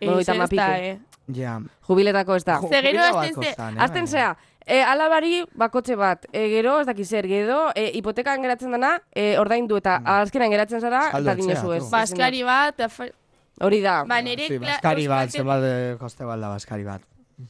Berrogeita 0.00 0.32
Ez, 0.32 0.36
hamar 0.38 0.48
ez 0.52 0.56
da, 0.58 0.66
piku. 0.72 0.86
eh. 0.88 0.98
Ja. 1.36 1.58
Jubiletako 1.88 2.34
ez 2.36 2.44
da. 2.44 2.58
Jo, 2.60 2.68
Ze 2.68 2.80
gero 2.82 2.98
jubila 2.98 3.06
hasten 3.08 3.34
bat 3.36 3.44
ze- 3.44 3.50
kostan, 3.50 3.76
eh, 3.78 3.82
Azten 3.84 4.04
baina. 4.04 4.06
zea, 4.06 4.36
e, 4.66 4.80
alabari 4.82 5.44
bakotxe 5.54 5.96
bat, 5.96 6.26
e, 6.32 6.48
gero, 6.52 6.80
ez 6.80 6.86
dakiz 6.86 7.08
zer, 7.08 7.26
gero, 7.28 7.70
e, 7.74 7.90
hipotekan 7.94 8.42
geratzen 8.44 8.72
dana, 8.72 8.94
e, 9.14 9.38
ordaindu 9.38 9.76
eta 9.80 9.98
azkenan 10.18 10.50
geratzen 10.52 10.80
zara, 10.80 11.10
Saldo 11.12 11.30
eta 11.30 11.40
etxea, 11.40 11.76
ez. 11.76 11.90
Baskari 11.90 12.42
bat, 12.42 12.80
Hori 13.60 13.80
da. 13.80 14.04
ba, 14.04 14.20
nire... 14.22 14.48
Sí, 14.48 14.58
baskari 14.58 15.06
bat, 15.08 15.28
Euskal- 15.28 15.38
zenbat 15.40 15.60
de 15.62 15.96
koste 15.98 16.24
balda 16.24 16.48
baskari 16.48 16.84
bat. 16.84 17.02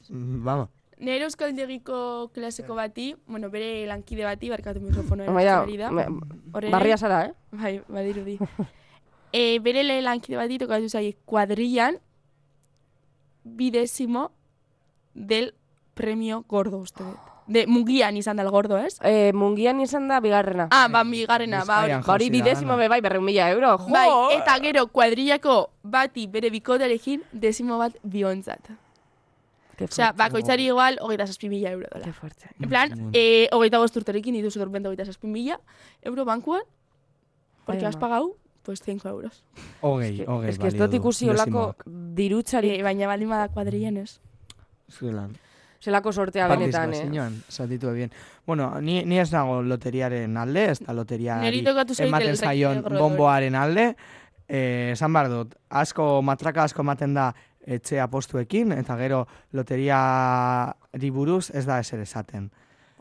Mm, 0.08 0.42
Vamos. 0.44 0.68
Nire 0.98 1.24
euskaldegiko 1.26 2.30
klaseko 2.32 2.74
bati, 2.78 3.16
bueno, 3.26 3.50
bere 3.50 3.84
lankide 3.86 4.24
bati, 4.24 4.48
barkatu 4.48 4.80
mikrofonoa 4.80 5.32
Baina, 5.34 5.56
ari 5.62 5.76
da. 5.76 5.88
Horrela- 5.90 6.70
barria 6.70 6.96
zara, 6.96 7.24
eh? 7.26 7.32
Bai, 7.50 7.80
badirudi. 7.88 8.38
e, 9.32 9.58
bere 9.60 9.82
le 9.82 10.00
lankide 10.02 10.36
bati 10.38 10.58
tokatu 10.58 10.88
zai 10.88 11.16
kuadrillan 11.24 11.98
bidezimo 13.44 14.30
del 15.14 15.54
premio 15.94 16.44
gordo, 16.48 16.78
uste 16.78 17.02
dut. 17.04 17.33
De 17.46 17.66
mugian 17.66 18.16
izan 18.16 18.36
da 18.38 18.42
el 18.42 18.48
gordo, 18.50 18.78
ez? 18.78 18.96
E, 19.04 19.32
mungian 19.34 19.80
izan 19.80 20.08
da 20.08 20.20
bigarrena. 20.20 20.68
Ah, 20.70 20.88
ba, 20.88 21.02
bigarrena, 21.04 21.64
ba, 21.64 21.82
hori. 21.84 21.98
Ba, 22.06 22.16
bidezimo 22.32 22.76
be 22.76 22.88
bai, 22.88 23.00
berreun 23.04 23.24
mila 23.24 23.50
euro. 23.50 23.76
Jo! 23.78 23.90
Bai, 23.92 24.08
eta 24.38 24.54
gero 24.62 24.86
kuadrillako 24.86 25.70
bati 25.82 26.26
bere 26.26 26.48
bikotarekin 26.50 27.20
dezimo 27.32 27.76
bat 27.78 27.92
biontzat. 28.02 28.70
Qué 29.76 29.84
Osea, 29.84 30.06
fuerte. 30.14 30.18
bakoitzari 30.22 30.66
igual, 30.70 30.96
hogeita 31.02 31.26
zazpi 31.26 31.48
mila 31.50 31.70
euro 31.72 31.86
dola. 31.92 32.12
fuerte. 32.12 32.46
En 32.62 32.68
plan, 32.68 33.10
eh, 33.12 33.48
hogeita 33.52 33.78
bost 33.78 33.96
urterekin 33.96 34.34
dituzu 34.34 34.60
dorpente 34.60 34.88
hogeita 34.88 35.04
zazpi 35.04 35.26
mila 35.26 35.60
euro 36.02 36.24
bankuan, 36.24 36.62
porque 37.66 37.84
has 37.84 37.96
pagado, 37.96 38.36
pues 38.62 38.80
5 38.80 39.06
euros. 39.08 39.42
Hogei, 39.82 40.24
hogei 40.26 40.48
Ez 40.50 40.58
que 40.58 40.68
ez 40.68 40.74
balio 40.74 40.86
dut 40.86 40.90
du, 40.92 40.96
ikusi 40.96 41.28
olako 41.28 41.74
dezimoak. 41.76 41.82
dirutzari, 42.14 42.70
Eh, 42.70 42.82
baina 42.82 43.06
baldin 43.06 43.28
bada 43.28 43.48
kuadrillan 43.48 43.96
ez. 43.98 44.20
Zuelan. 44.90 45.36
Zelako 45.84 46.12
sortea 46.12 46.46
benetan, 46.48 46.88
eh? 46.88 46.96
Partizipazioan, 46.96 47.34
zatitu 47.52 47.90
bien. 47.92 48.10
Bueno, 48.46 48.80
ni, 48.80 49.02
ni 49.04 49.18
ez 49.20 49.30
nago 49.32 49.60
loteriaren 49.62 50.36
alde, 50.40 50.70
ez 50.72 50.78
da 50.80 50.92
loteriari 50.96 51.58
ematen 51.58 52.28
el 52.30 52.36
zaion 52.36 52.82
recreo 52.82 53.00
bomboaren 53.02 53.54
alde. 53.54 53.90
Eh, 54.48 54.90
esan 54.92 55.12
behar 55.12 55.28
dut, 55.32 55.54
asko, 55.70 56.20
matraka 56.22 56.64
asko 56.64 56.82
ematen 56.84 57.14
da 57.14 57.30
etxe 57.66 57.96
apostuekin, 58.00 58.72
eta 58.76 58.96
gero 59.00 59.22
loteriari 59.52 61.10
buruz 61.10 61.50
ez 61.54 61.64
da 61.66 61.78
eser 61.80 62.00
esaten. 62.04 62.50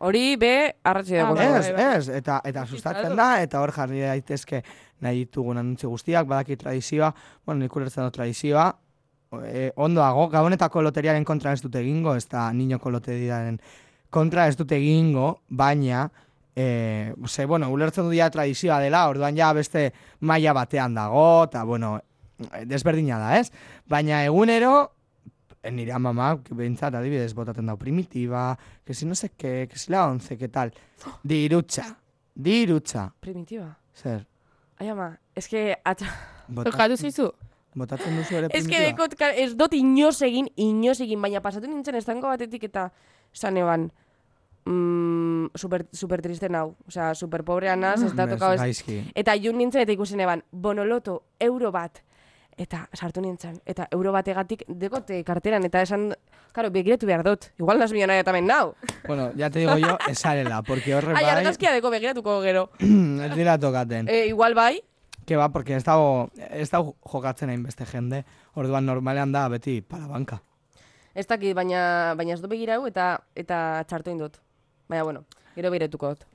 Hori 0.03 0.35
be, 0.35 0.73
arratxe 0.83 1.19
Ah, 1.19 1.23
dago. 1.23 1.35
bai, 1.35 1.45
Ez, 1.47 1.65
bai, 1.71 1.73
bai. 1.85 1.97
ez, 1.97 2.09
eta, 2.09 2.41
eta 2.43 2.65
sustatzen 2.65 3.15
da, 3.15 3.41
eta 3.41 3.61
hor 3.61 3.71
jarri 3.71 4.01
daitezke 4.01 4.63
nahi 5.01 5.23
ditugun 5.25 5.57
anuntzi 5.57 5.87
guztiak, 5.87 6.27
badaki 6.27 6.55
tradizioa, 6.57 7.13
bueno, 7.45 7.59
nik 7.63 7.75
ulertzen 7.75 8.03
dut 8.03 8.13
tradizioa, 8.13 8.73
e, 9.41 9.71
ondoago, 9.75 10.27
gabonetako 10.29 10.83
loteriaren 10.85 11.25
kontra 11.25 11.53
ez 11.53 11.61
dute 11.63 11.81
egingo, 11.81 12.15
ez 12.15 12.27
da 12.29 12.49
ninoko 12.53 12.91
loteriaren 12.93 13.59
kontra 14.13 14.47
ez 14.47 14.57
dute 14.57 14.77
egingo, 14.77 15.39
baina, 15.49 16.05
e, 16.55 17.13
ze, 17.25 17.45
bueno, 17.49 17.69
ulertzen 17.73 18.05
dut 18.05 18.17
ja 18.17 18.29
tradizioa 18.29 18.79
dela, 18.83 19.07
orduan 19.09 19.37
ja 19.37 19.51
beste 19.57 19.91
maila 20.21 20.53
batean 20.53 20.93
dago, 20.93 21.45
eta, 21.47 21.63
bueno, 21.65 21.95
desberdina 22.69 23.17
da, 23.21 23.37
ez? 23.39 23.49
Baina 23.89 24.23
egunero, 24.27 24.91
eh, 25.63 25.71
nire 25.71 25.95
amama, 25.97 26.35
behintzat, 26.49 26.93
adibidez, 26.99 27.31
botaten 27.33 27.71
dau 27.71 27.77
primitiba, 27.77 28.51
que 28.85 28.93
si 28.93 29.05
no 29.05 29.15
sé 29.15 29.31
qué, 29.37 29.67
que 29.71 29.79
si 29.79 29.91
la 29.91 30.05
once, 30.07 30.37
que 30.37 30.49
tal. 30.49 30.73
Dirutza, 31.23 31.97
dirutza. 32.35 33.11
Primitiba. 33.19 33.77
Zer, 33.93 34.25
Ai 34.83 34.89
ama, 34.89 35.13
ez 35.35 35.47
que... 35.47 35.77
Atxa... 35.85 36.09
bota, 36.47 36.71
Tokatu 36.71 36.97
zizu? 36.97 37.29
Botatzen 37.75 38.15
duzu 38.17 38.35
ere 38.37 38.47
Ez 38.51 38.65
que 38.67 38.77
primitiba? 38.77 39.07
dekot, 39.07 39.35
ez 39.37 39.55
dut 39.57 39.73
inoz 39.73 40.21
egin, 40.21 40.47
inoz 40.55 40.99
egin, 41.01 41.21
baina 41.21 41.41
pasatu 41.41 41.67
nintzen 41.67 41.95
estango 41.95 42.27
batetik 42.27 42.63
eta 42.69 42.91
esan 43.33 43.57
eban, 43.57 43.91
mm, 44.65 45.51
super, 45.55 45.85
super 45.91 46.21
triste 46.21 46.49
nau. 46.49 46.75
Osea, 46.87 47.13
super 47.15 47.43
pobrea 47.43 47.75
naz, 47.75 48.01
ez 48.03 48.13
da 48.15 48.25
Bez, 48.25 48.37
tokau 48.37 48.53
ez. 48.53 48.81
Eta 49.15 49.35
jun 49.35 49.57
nintzen 49.57 49.81
eta 49.81 49.91
ikusen 49.91 50.19
eban, 50.19 50.43
bonoloto, 50.51 51.23
euro 51.39 51.71
bat. 51.71 52.03
Eta 52.55 52.87
sartu 52.93 53.21
nintzen, 53.21 53.55
eta 53.65 53.87
euro 53.91 54.11
bategatik 54.13 54.61
dekote 54.67 55.23
karteran, 55.25 55.63
eta 55.65 55.81
esan, 55.81 56.11
karo, 56.53 56.69
begiratu 56.69 57.07
behar 57.09 57.23
dut. 57.25 57.47
Igual 57.57 57.79
nas 57.79 57.91
millonaria 57.91 58.21
eta 58.21 58.31
men 58.31 58.45
nau. 58.45 58.75
Bueno, 59.07 59.31
ya 59.35 59.49
te 59.49 59.59
digo 59.59 59.75
yo, 59.81 59.97
esarela, 60.07 60.61
porque 60.61 60.93
horre 60.93 61.15
Ai, 61.15 61.23
bai, 61.23 61.31
argazkia 61.39 61.71
deko 61.73 61.89
begiratuko 61.89 62.41
gero. 62.43 62.69
ez 62.79 63.35
dira 63.35 63.57
tokaten. 63.57 64.07
E, 64.07 64.27
igual 64.27 64.53
bai, 64.53 64.83
Que 65.25 65.37
ba, 65.37 65.49
porque 65.49 65.75
ez 65.75 65.83
dago, 65.83 66.29
ez 66.35 66.69
dago 66.69 66.95
jokatzen 67.07 67.49
hainbeste 67.49 67.85
jende, 67.85 68.25
orduan 68.55 68.85
normalean 68.85 69.31
da 69.31 69.47
beti 69.49 69.81
palabanka. 69.81 70.41
ez 71.15 71.27
dakit, 71.27 71.53
baina, 71.55 72.15
baina 72.17 72.33
ez 72.33 72.41
du 72.41 72.49
begirau 72.49 72.87
eta 72.89 73.19
eta 73.35 73.83
txartu 73.87 74.11
indut. 74.11 74.39
Baina, 74.89 75.03
bueno, 75.03 75.25
gero 75.55 75.69
begiratuko 75.71 76.09
dut. 76.15 76.25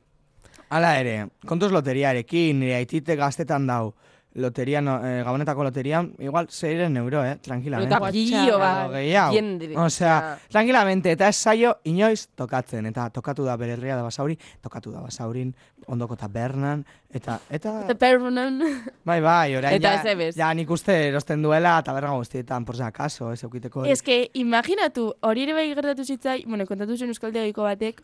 Hala 0.70 0.92
ere, 1.00 1.28
kontuz 1.48 1.70
loteriarekin, 1.72 2.60
nire 2.60 2.76
aitite 2.76 3.16
gaztetan 3.16 3.66
dau, 3.66 3.94
loteria, 4.38 4.80
no, 4.80 4.96
eh, 5.04 5.22
gabonetako 5.26 5.64
loterian, 5.66 6.12
igual 6.18 6.48
zeiren 6.50 6.96
euro, 6.96 7.24
eh, 7.24 7.36
tranquilamente. 7.42 7.94
Eta 7.94 8.10
pilo 8.10 8.58
bat. 8.58 8.84
Edo 8.86 8.92
gehiago. 8.94 9.32
jende- 9.34 9.76
Osea, 9.76 10.38
tranquilamente, 10.48 11.12
eta 11.12 11.28
ez 11.28 11.36
saio 11.36 11.76
inoiz 11.84 12.28
tokatzen, 12.34 12.86
eta 12.86 13.10
tokatu 13.10 13.44
da 13.44 13.56
bere 13.56 13.72
herria 13.74 13.96
da 13.96 14.02
basauri, 14.02 14.38
tokatu 14.62 14.92
da 14.92 15.00
basaurin, 15.00 15.54
ondoko 15.86 16.16
tabernan, 16.16 16.84
eta, 17.10 17.40
eta, 17.50 17.82
Eta 17.84 17.94
perronen. 17.94 18.58
bai, 19.04 19.20
bai, 19.20 19.56
orain 19.56 19.74
Eta 19.76 20.02
ja, 20.04 20.30
ja 20.36 20.54
nik 20.54 20.70
uste 20.70 21.08
erosten 21.08 21.42
duela 21.42 21.82
taberna 21.82 22.10
guztietan, 22.12 22.64
por 22.64 22.76
si 22.76 22.82
acaso, 22.82 23.32
ez 23.32 23.42
eukiteko. 23.44 23.84
Ez 23.84 24.02
que, 24.02 24.30
imaginatu, 24.34 25.14
hori 25.20 25.42
ere 25.42 25.52
bai 25.54 25.68
gertatu 25.74 26.04
zitzai, 26.04 26.44
bueno, 26.46 26.66
kontatu 26.66 26.96
zen 26.96 27.08
euskaldeagiko 27.08 27.62
batek, 27.62 28.02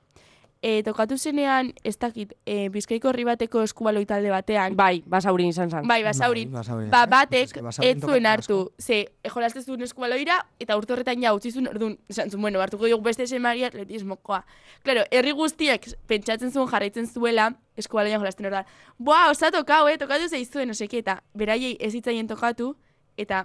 e, 0.65 0.83
tokatu 0.83 1.19
zenean, 1.19 1.73
ez 1.85 1.99
dakit, 2.01 2.33
e, 2.49 2.71
bizkaiko 2.73 3.11
herri 3.11 3.27
bateko 3.29 3.61
eskubaloi 3.67 4.07
talde 4.09 4.31
batean, 4.33 4.73
Bai, 4.79 5.03
basaurin 5.07 5.51
izan 5.53 5.69
zan. 5.69 5.85
bai, 5.87 5.99
basaurin, 6.03 6.49
Bai, 6.49 6.63
basaurin, 6.63 6.89
ba, 6.91 7.03
eh? 7.05 7.11
batek 7.13 7.59
Ez 7.85 7.99
zuen 8.01 8.27
hartu, 8.27 8.57
ze, 8.81 9.03
jolaste 9.35 9.61
zuen 9.61 9.85
eskubaloira, 9.85 10.39
eta 10.59 10.79
urte 10.81 10.95
horretan 10.95 11.21
ja 11.21 11.35
utzi 11.37 11.53
zuen, 11.53 11.69
orduan, 11.69 11.99
esan 12.09 12.33
zuen, 12.33 12.41
bueno, 12.47 12.63
hartuko 12.65 12.89
dugu 12.89 13.05
beste 13.05 13.27
semaria 13.27 13.69
atletismokoa. 13.69 14.41
Claro, 14.83 15.05
herri 15.11 15.37
guztiak 15.37 15.85
pentsatzen 16.09 16.51
zuen 16.51 16.71
jarraitzen 16.73 17.11
zuela, 17.13 17.51
eskubaloian 17.77 18.25
jolasten 18.25 18.49
orduan, 18.49 18.65
boa, 18.97 19.29
osa 19.35 19.53
tokau, 19.53 19.85
eh, 19.93 19.99
tokatu 20.01 20.31
zeizuen, 20.33 20.73
oseke, 20.73 21.05
eta 21.05 21.21
beraiei 21.35 21.77
ez 21.79 21.93
hitzaien 21.93 22.27
tokatu, 22.27 22.73
eta 23.21 23.45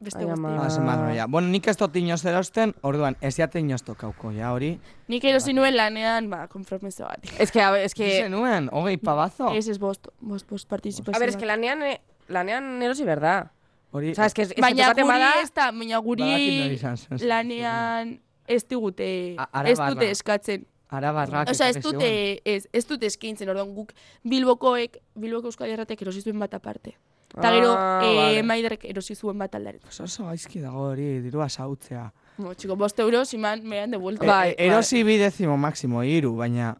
beste 0.00 0.24
guzti. 0.24 0.80
Ah, 0.80 1.14
ja. 1.14 1.26
Bueno, 1.26 1.48
nik 1.48 1.66
ez 1.68 1.76
dut 1.76 1.96
inoz 1.96 2.24
erosten, 2.24 2.74
orduan, 2.82 3.16
ez 3.20 3.34
jate 3.38 3.60
inoz 3.60 3.82
tokauko, 3.82 4.30
ja, 4.36 4.52
hori. 4.52 4.74
Nik 5.08 5.24
erosi 5.24 5.52
nuen 5.56 5.76
lanean, 5.76 6.30
ba, 6.30 6.46
konformezio 6.48 7.06
bat. 7.06 7.26
Ez 7.38 7.50
que, 7.50 7.62
a 7.62 7.70
ver, 7.74 7.84
ez 7.86 7.94
Que... 7.94 8.04
que... 8.04 8.22
Zenuen, 8.24 8.68
hogei 8.72 8.96
pabazo. 8.96 9.52
Ez 9.54 9.68
ez 9.68 9.78
bost, 9.78 10.08
bost, 10.20 10.48
bost 10.48 10.68
partizipazio. 10.68 11.16
A 11.16 11.20
ver, 11.20 11.34
ez 11.34 11.36
que 11.36 11.46
lanean, 11.46 11.82
eh, 11.82 12.00
lanean 12.28 12.82
erosi 12.82 13.04
berda. 13.04 13.52
Hori, 13.90 14.12
O 14.12 14.14
sea, 14.14 14.26
es 14.26 14.34
que, 14.34 14.42
es 14.42 14.52
que 14.52 14.60
Baina 14.60 14.92
guri 14.92 15.02
bada... 15.08 15.32
ez 15.40 15.52
da, 15.54 15.70
baina 15.72 15.98
guri 15.98 16.78
lanean 17.24 18.18
ez 18.46 18.64
digute, 18.68 19.36
ez 19.64 19.78
dute 19.78 20.10
eskatzen. 20.10 20.66
Arabarrak. 20.88 21.50
Osea, 21.52 21.68
ez 21.68 21.82
dute, 21.84 22.08
ez, 22.48 22.62
ez 22.72 22.84
dute 22.88 23.06
eskaintzen, 23.06 23.48
orduan 23.52 23.74
guk 23.76 23.92
Bilbokoek, 24.24 24.96
Bilboko 25.20 25.50
Euskal 25.50 25.68
Herratek 25.68 26.00
erosi 26.00 26.22
zuen 26.24 26.38
bat 26.40 26.54
aparte. 26.56 26.94
Eta 27.36 27.50
gero, 27.52 27.74
Ah, 27.76 28.00
eh, 28.04 28.14
vale. 28.16 28.42
Maiderrek 28.42 28.84
erosi 28.88 29.14
zuen 29.14 29.38
bat 29.38 29.54
aldaren. 29.54 29.80
Oso, 29.88 30.04
oso 30.04 30.24
gaizki 30.26 30.60
dago 30.60 30.88
hori, 30.90 31.20
dirua 31.20 31.48
sautzea. 31.48 32.10
Bo, 32.38 32.54
txiko, 32.54 32.76
bost 32.76 32.98
euros, 33.00 33.32
iman, 33.34 33.62
mehan 33.64 33.90
de 33.90 33.96
vuelta. 33.98 34.24
Bai, 34.26 34.54
E, 34.56 34.66
erosi 34.66 35.02
bi 35.04 35.16
dezimo 35.18 35.56
máximo, 35.56 36.02
iru, 36.04 36.36
baina... 36.36 36.76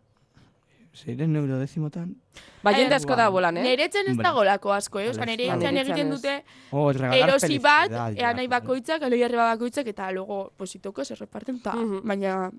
Zeiren 0.99 1.37
euro 1.37 1.59
dezimotan? 1.61 2.17
Ba, 2.65 2.73
jende 2.75 2.97
asko 2.97 3.15
da 3.15 3.29
bolan, 3.31 3.57
eh? 3.61 3.63
Nere 3.63 3.85
etxen 3.87 4.09
ez 4.11 4.17
dagolako 4.19 4.73
asko, 4.75 4.99
eh? 4.99 5.11
Osa, 5.11 5.25
Nire 5.29 5.45
egiten 5.47 5.77
etxean 5.77 6.11
dute 6.11 6.33
Oh, 6.73 6.91
erosi 6.91 7.59
bat, 7.63 7.93
ea 8.17 8.33
nahi 8.35 8.49
bakoitzak, 8.51 9.03
aloi 9.03 9.21
bakoitzak, 9.37 9.87
eta 9.87 10.11
luego, 10.11 10.51
positoko, 10.57 11.05
se 11.05 11.15
reparten, 11.15 11.61
ta, 11.63 11.73
Mhm. 11.77 12.01
baina... 12.09 12.51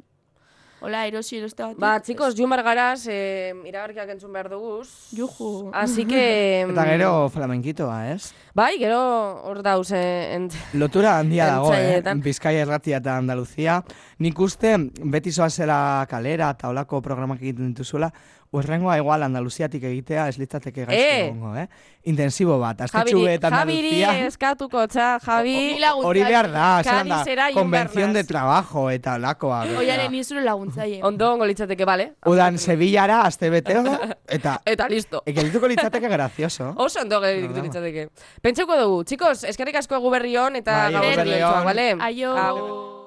Hola, 0.80 1.02
erosi 1.10 1.36
eroste. 1.36 1.66
Ba, 1.76 1.98
txikos, 2.00 2.32
jun 2.38 2.48
bar 2.54 2.62
garaz, 2.64 3.02
eh, 3.12 3.52
iragarkiak 3.68 4.14
entzun 4.14 4.32
behar 4.32 4.48
duguz. 4.48 4.88
Juju. 5.12 5.72
Así 5.76 6.06
que... 6.08 6.22
Eta 6.72 6.86
gero 6.88 7.10
flamenkitoa, 7.34 7.98
ez? 8.14 8.32
Bai, 8.56 8.78
gero 8.80 9.02
hor 9.44 9.60
dauz, 9.66 9.92
eh, 9.92 10.38
ent... 10.38 10.56
Lotura 10.80 11.18
handia 11.20 11.50
dago, 11.52 11.74
eh? 11.76 12.00
Bizkaia 12.24 12.64
erratia 12.64 13.02
eta 13.04 13.18
Andaluzia. 13.20 13.82
Nik 14.24 14.40
uste, 14.40 14.78
beti 15.04 15.36
zoazela 15.36 16.06
kalera 16.12 16.54
eta 16.56 16.72
olako 16.72 17.04
programak 17.04 17.44
egiten 17.44 17.74
dituzuela, 17.74 18.14
urrengoa 18.52 18.96
igual 18.98 19.22
Andaluziatik 19.24 19.84
egitea 19.84 20.28
ez 20.32 20.38
litzateke 20.42 20.86
gaizki 20.86 21.04
Eh! 21.04 21.26
egongo, 21.28 21.56
eh? 21.56 21.68
Intensibo 22.10 22.56
bat, 22.60 22.80
astetxu 22.82 23.26
eta 23.28 23.50
Javiri 23.54 23.92
Andaluzia. 24.04 24.26
eskatuko, 24.28 24.88
txa, 24.88 25.20
Javi... 25.22 25.56
Hori 26.04 26.24
behar 26.24 26.50
da, 26.52 26.82
zelan 26.84 27.10
da, 27.10 27.24
behar 27.70 28.14
de 28.14 28.24
trabajo 28.24 28.90
eta 28.90 29.16
olakoa. 29.20 29.60
Oiaren 29.84 30.12
nizure 30.12 30.42
laguntzaile. 30.42 31.02
Ondo 31.04 31.32
ongo 31.34 31.46
litzateke, 31.46 31.86
bale? 31.86 32.14
Udan 32.26 32.58
Sevillara, 32.58 33.22
aste 33.28 33.50
beteo, 33.54 33.84
eta 34.28 34.60
Eta 34.66 34.88
listo. 34.90 35.22
egelituko 35.26 35.68
litzateke 35.68 36.08
grazioso. 36.10 36.74
Oso 36.78 37.02
ondo 37.02 37.20
Programa. 37.20 37.64
litzateke. 37.68 38.08
Pentsauko 38.42 38.80
dugu, 38.82 39.04
txikos, 39.04 39.44
eskerrik 39.44 39.76
asko 39.76 39.96
egu 40.02 40.10
berri 40.10 40.36
hon 40.38 40.56
eta 40.56 40.72
Bai, 40.86 40.94
gaur 40.94 41.06
berri 41.06 41.18
berri 41.30 41.44
on. 41.44 41.64
bale? 41.66 41.92
Aio. 42.00 42.99